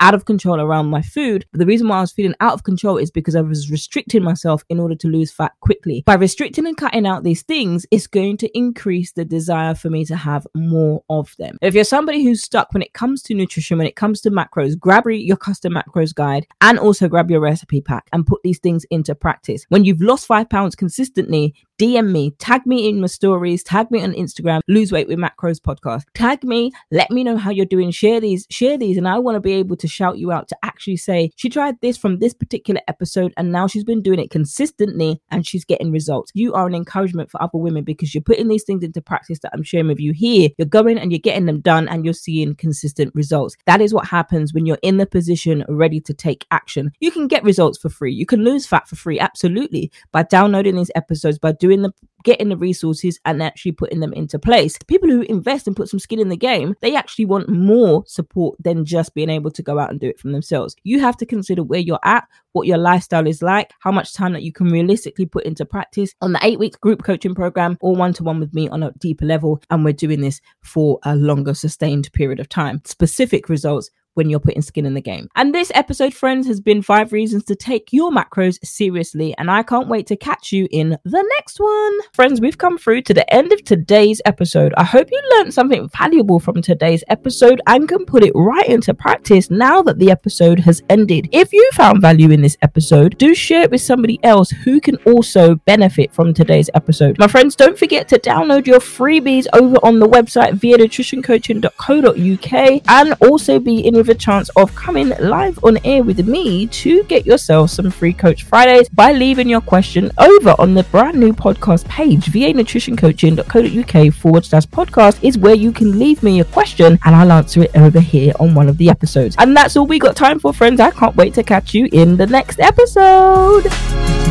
out 0.00 0.14
of 0.14 0.24
control 0.24 0.60
around 0.60 0.86
my 0.86 1.02
food. 1.02 1.46
But 1.50 1.60
the 1.60 1.66
reason 1.66 1.88
why 1.88 1.98
I 1.98 2.00
was 2.02 2.12
feeling 2.12 2.34
out 2.40 2.54
of 2.54 2.64
control 2.64 2.98
is 2.98 3.10
because 3.10 3.34
I 3.34 3.40
was 3.40 3.70
restricting 3.70 4.22
myself 4.22 4.64
in 4.68 4.80
order 4.80 4.94
to 4.96 5.08
lose 5.08 5.32
fat 5.32 5.52
quickly. 5.60 6.02
By 6.04 6.14
restricting 6.14 6.66
and 6.66 6.76
cutting 6.76 7.06
out 7.06 7.24
these 7.24 7.42
things, 7.42 7.85
it's 7.90 8.06
going 8.06 8.36
to 8.38 8.58
increase 8.58 9.12
the 9.12 9.24
desire 9.24 9.74
for 9.74 9.90
me 9.90 10.04
to 10.06 10.16
have 10.16 10.46
more 10.54 11.02
of 11.08 11.34
them. 11.38 11.56
If 11.62 11.74
you're 11.74 11.84
somebody 11.84 12.24
who's 12.24 12.42
stuck 12.42 12.72
when 12.72 12.82
it 12.82 12.92
comes 12.92 13.22
to 13.22 13.34
nutrition, 13.34 13.78
when 13.78 13.86
it 13.86 13.96
comes 13.96 14.20
to 14.22 14.30
macros, 14.30 14.78
grab 14.78 15.06
your 15.06 15.36
custom 15.36 15.74
macros 15.74 16.14
guide 16.14 16.46
and 16.60 16.78
also 16.78 17.08
grab 17.08 17.30
your 17.30 17.40
recipe 17.40 17.80
pack 17.80 18.08
and 18.12 18.26
put 18.26 18.42
these 18.42 18.58
things 18.58 18.84
into 18.90 19.14
practice. 19.14 19.64
When 19.68 19.84
you've 19.84 20.00
lost 20.00 20.26
five 20.26 20.48
pounds 20.48 20.74
consistently, 20.74 21.54
DM 21.78 22.10
me, 22.10 22.30
tag 22.38 22.64
me 22.64 22.88
in 22.88 23.00
my 23.02 23.06
stories, 23.06 23.62
tag 23.62 23.90
me 23.90 24.02
on 24.02 24.14
Instagram, 24.14 24.60
lose 24.66 24.90
weight 24.90 25.08
with 25.08 25.18
macros 25.18 25.60
podcast. 25.60 26.04
Tag 26.14 26.42
me, 26.42 26.72
let 26.90 27.10
me 27.10 27.22
know 27.22 27.36
how 27.36 27.50
you're 27.50 27.66
doing. 27.66 27.90
Share 27.90 28.18
these, 28.18 28.46
share 28.48 28.78
these, 28.78 28.96
and 28.96 29.06
I 29.06 29.18
want 29.18 29.36
to 29.36 29.40
be 29.40 29.52
able 29.52 29.76
to 29.76 29.86
shout 29.86 30.16
you 30.16 30.32
out 30.32 30.48
to 30.48 30.56
actually 30.62 30.96
say 30.96 31.30
she 31.36 31.50
tried 31.50 31.78
this 31.82 31.98
from 31.98 32.18
this 32.18 32.32
particular 32.32 32.80
episode 32.88 33.34
and 33.36 33.52
now 33.52 33.66
she's 33.66 33.84
been 33.84 34.00
doing 34.00 34.18
it 34.18 34.30
consistently 34.30 35.20
and 35.30 35.46
she's 35.46 35.66
getting 35.66 35.92
results. 35.92 36.32
You 36.34 36.54
are 36.54 36.66
an 36.66 36.74
encouragement 36.74 37.30
for 37.30 37.42
other 37.42 37.58
women 37.58 37.84
because 37.84 38.14
you're 38.14 38.22
putting 38.22 38.48
these 38.48 38.64
things 38.64 38.82
into 38.82 39.02
practice 39.02 39.40
that 39.40 39.50
I'm 39.52 39.62
sharing 39.62 39.88
with 39.88 40.00
you 40.00 40.12
here. 40.12 40.48
You're 40.56 40.66
going 40.66 40.96
and 40.96 41.12
you're 41.12 41.18
getting 41.18 41.44
them 41.44 41.60
done 41.60 41.88
and 41.88 42.06
you're 42.06 42.14
seeing 42.14 42.54
consistent 42.54 43.14
results. 43.14 43.54
That 43.66 43.82
is 43.82 43.92
what 43.92 44.06
happens 44.06 44.54
when 44.54 44.64
you're 44.64 44.78
in 44.82 44.96
the 44.96 45.06
position 45.06 45.62
ready 45.68 46.00
to 46.00 46.14
take 46.14 46.46
action. 46.50 46.90
You 47.00 47.10
can 47.10 47.28
get 47.28 47.44
results 47.44 47.76
for 47.76 47.90
free. 47.90 48.14
You 48.14 48.24
can 48.24 48.44
lose 48.44 48.66
fat 48.66 48.88
for 48.88 48.96
free, 48.96 49.20
absolutely, 49.20 49.92
by 50.10 50.22
downloading 50.22 50.76
these 50.76 50.90
episodes, 50.94 51.38
by 51.38 51.52
doing 51.52 51.65
doing 51.66 51.82
the 51.82 51.92
getting 52.22 52.48
the 52.48 52.56
resources 52.56 53.20
and 53.24 53.40
actually 53.40 53.70
putting 53.70 54.00
them 54.00 54.12
into 54.12 54.36
place. 54.36 54.76
People 54.88 55.08
who 55.08 55.22
invest 55.22 55.68
and 55.68 55.76
put 55.76 55.88
some 55.88 56.00
skin 56.00 56.18
in 56.18 56.28
the 56.28 56.36
game, 56.36 56.74
they 56.82 56.96
actually 56.96 57.24
want 57.24 57.48
more 57.48 58.02
support 58.06 58.56
than 58.60 58.84
just 58.84 59.14
being 59.14 59.30
able 59.30 59.50
to 59.50 59.62
go 59.62 59.78
out 59.78 59.90
and 59.90 60.00
do 60.00 60.08
it 60.08 60.18
from 60.18 60.32
themselves. 60.32 60.74
You 60.82 60.98
have 60.98 61.16
to 61.18 61.26
consider 61.26 61.62
where 61.62 61.78
you're 61.78 62.00
at, 62.04 62.26
what 62.52 62.66
your 62.66 62.78
lifestyle 62.78 63.28
is 63.28 63.42
like, 63.42 63.70
how 63.78 63.92
much 63.92 64.12
time 64.12 64.32
that 64.32 64.42
you 64.42 64.52
can 64.52 64.68
realistically 64.68 65.26
put 65.26 65.44
into 65.44 65.64
practice 65.64 66.14
on 66.20 66.32
the 66.32 66.40
eight 66.42 66.58
week 66.58 66.80
group 66.80 67.04
coaching 67.04 67.34
program 67.34 67.78
or 67.80 67.94
one 67.94 68.12
to 68.14 68.24
one 68.24 68.40
with 68.40 68.52
me 68.52 68.68
on 68.68 68.82
a 68.82 68.92
deeper 68.98 69.24
level. 69.24 69.62
And 69.70 69.84
we're 69.84 69.92
doing 69.92 70.20
this 70.20 70.40
for 70.64 70.98
a 71.04 71.14
longer 71.14 71.54
sustained 71.54 72.12
period 72.12 72.40
of 72.40 72.48
time. 72.48 72.82
Specific 72.84 73.48
results 73.48 73.88
when 74.16 74.30
you're 74.30 74.40
putting 74.40 74.62
skin 74.62 74.86
in 74.86 74.94
the 74.94 75.00
game. 75.00 75.28
And 75.36 75.54
this 75.54 75.70
episode, 75.74 76.14
friends, 76.14 76.46
has 76.46 76.60
been 76.60 76.82
five 76.82 77.12
reasons 77.12 77.44
to 77.44 77.54
take 77.54 77.92
your 77.92 78.10
macros 78.10 78.58
seriously. 78.64 79.34
And 79.38 79.50
I 79.50 79.62
can't 79.62 79.88
wait 79.88 80.06
to 80.08 80.16
catch 80.16 80.52
you 80.52 80.68
in 80.70 80.98
the 81.04 81.34
next 81.38 81.60
one. 81.60 81.98
Friends, 82.14 82.40
we've 82.40 82.58
come 82.58 82.78
through 82.78 83.02
to 83.02 83.14
the 83.14 83.32
end 83.32 83.52
of 83.52 83.62
today's 83.64 84.20
episode. 84.24 84.74
I 84.76 84.82
hope 84.84 85.08
you 85.10 85.22
learned 85.36 85.54
something 85.54 85.88
valuable 85.88 86.40
from 86.40 86.62
today's 86.62 87.04
episode 87.08 87.60
and 87.66 87.88
can 87.88 88.06
put 88.06 88.24
it 88.24 88.32
right 88.34 88.68
into 88.68 88.94
practice 88.94 89.50
now 89.50 89.82
that 89.82 89.98
the 89.98 90.10
episode 90.10 90.60
has 90.60 90.82
ended. 90.88 91.28
If 91.32 91.52
you 91.52 91.68
found 91.74 92.00
value 92.00 92.30
in 92.30 92.40
this 92.42 92.56
episode, 92.62 93.18
do 93.18 93.34
share 93.34 93.62
it 93.62 93.70
with 93.70 93.82
somebody 93.82 94.18
else 94.22 94.50
who 94.50 94.80
can 94.80 94.96
also 95.06 95.56
benefit 95.56 96.12
from 96.12 96.32
today's 96.32 96.70
episode. 96.74 97.18
My 97.18 97.28
friends, 97.28 97.54
don't 97.54 97.78
forget 97.78 98.08
to 98.08 98.18
download 98.18 98.66
your 98.66 98.80
freebies 98.80 99.46
over 99.52 99.76
on 99.82 99.98
the 99.98 100.08
website 100.08 100.58
vianutritioncoaching.co.uk 100.58 102.82
and 102.88 103.14
also 103.20 103.58
be 103.58 103.86
in 103.86 103.94
with 104.06 104.16
a 104.16 104.18
chance 104.18 104.48
of 104.50 104.72
coming 104.74 105.12
live 105.18 105.58
on 105.64 105.78
air 105.84 106.02
with 106.04 106.26
me 106.28 106.66
to 106.68 107.02
get 107.04 107.26
yourself 107.26 107.70
some 107.70 107.90
free 107.90 108.12
Coach 108.12 108.44
Fridays 108.44 108.88
by 108.88 109.12
leaving 109.12 109.48
your 109.48 109.60
question 109.60 110.12
over 110.18 110.54
on 110.58 110.74
the 110.74 110.84
brand 110.84 111.18
new 111.18 111.32
podcast 111.32 111.88
page, 111.88 112.26
vianutritioncoaching.co.uk 112.26 114.14
forward 114.14 114.44
slash 114.44 114.66
podcast 114.66 115.18
is 115.22 115.36
where 115.36 115.56
you 115.56 115.72
can 115.72 115.98
leave 115.98 116.22
me 116.22 116.38
a 116.40 116.44
question 116.44 116.98
and 117.04 117.16
I'll 117.16 117.32
answer 117.32 117.62
it 117.62 117.76
over 117.76 117.98
here 117.98 118.32
on 118.38 118.54
one 118.54 118.68
of 118.68 118.78
the 118.78 118.90
episodes. 118.90 119.34
And 119.38 119.56
that's 119.56 119.76
all 119.76 119.86
we 119.86 119.98
got 119.98 120.14
time 120.14 120.38
for, 120.38 120.52
friends. 120.52 120.78
I 120.78 120.92
can't 120.92 121.16
wait 121.16 121.34
to 121.34 121.42
catch 121.42 121.74
you 121.74 121.88
in 121.90 122.16
the 122.16 122.26
next 122.26 122.60
episode. 122.60 124.25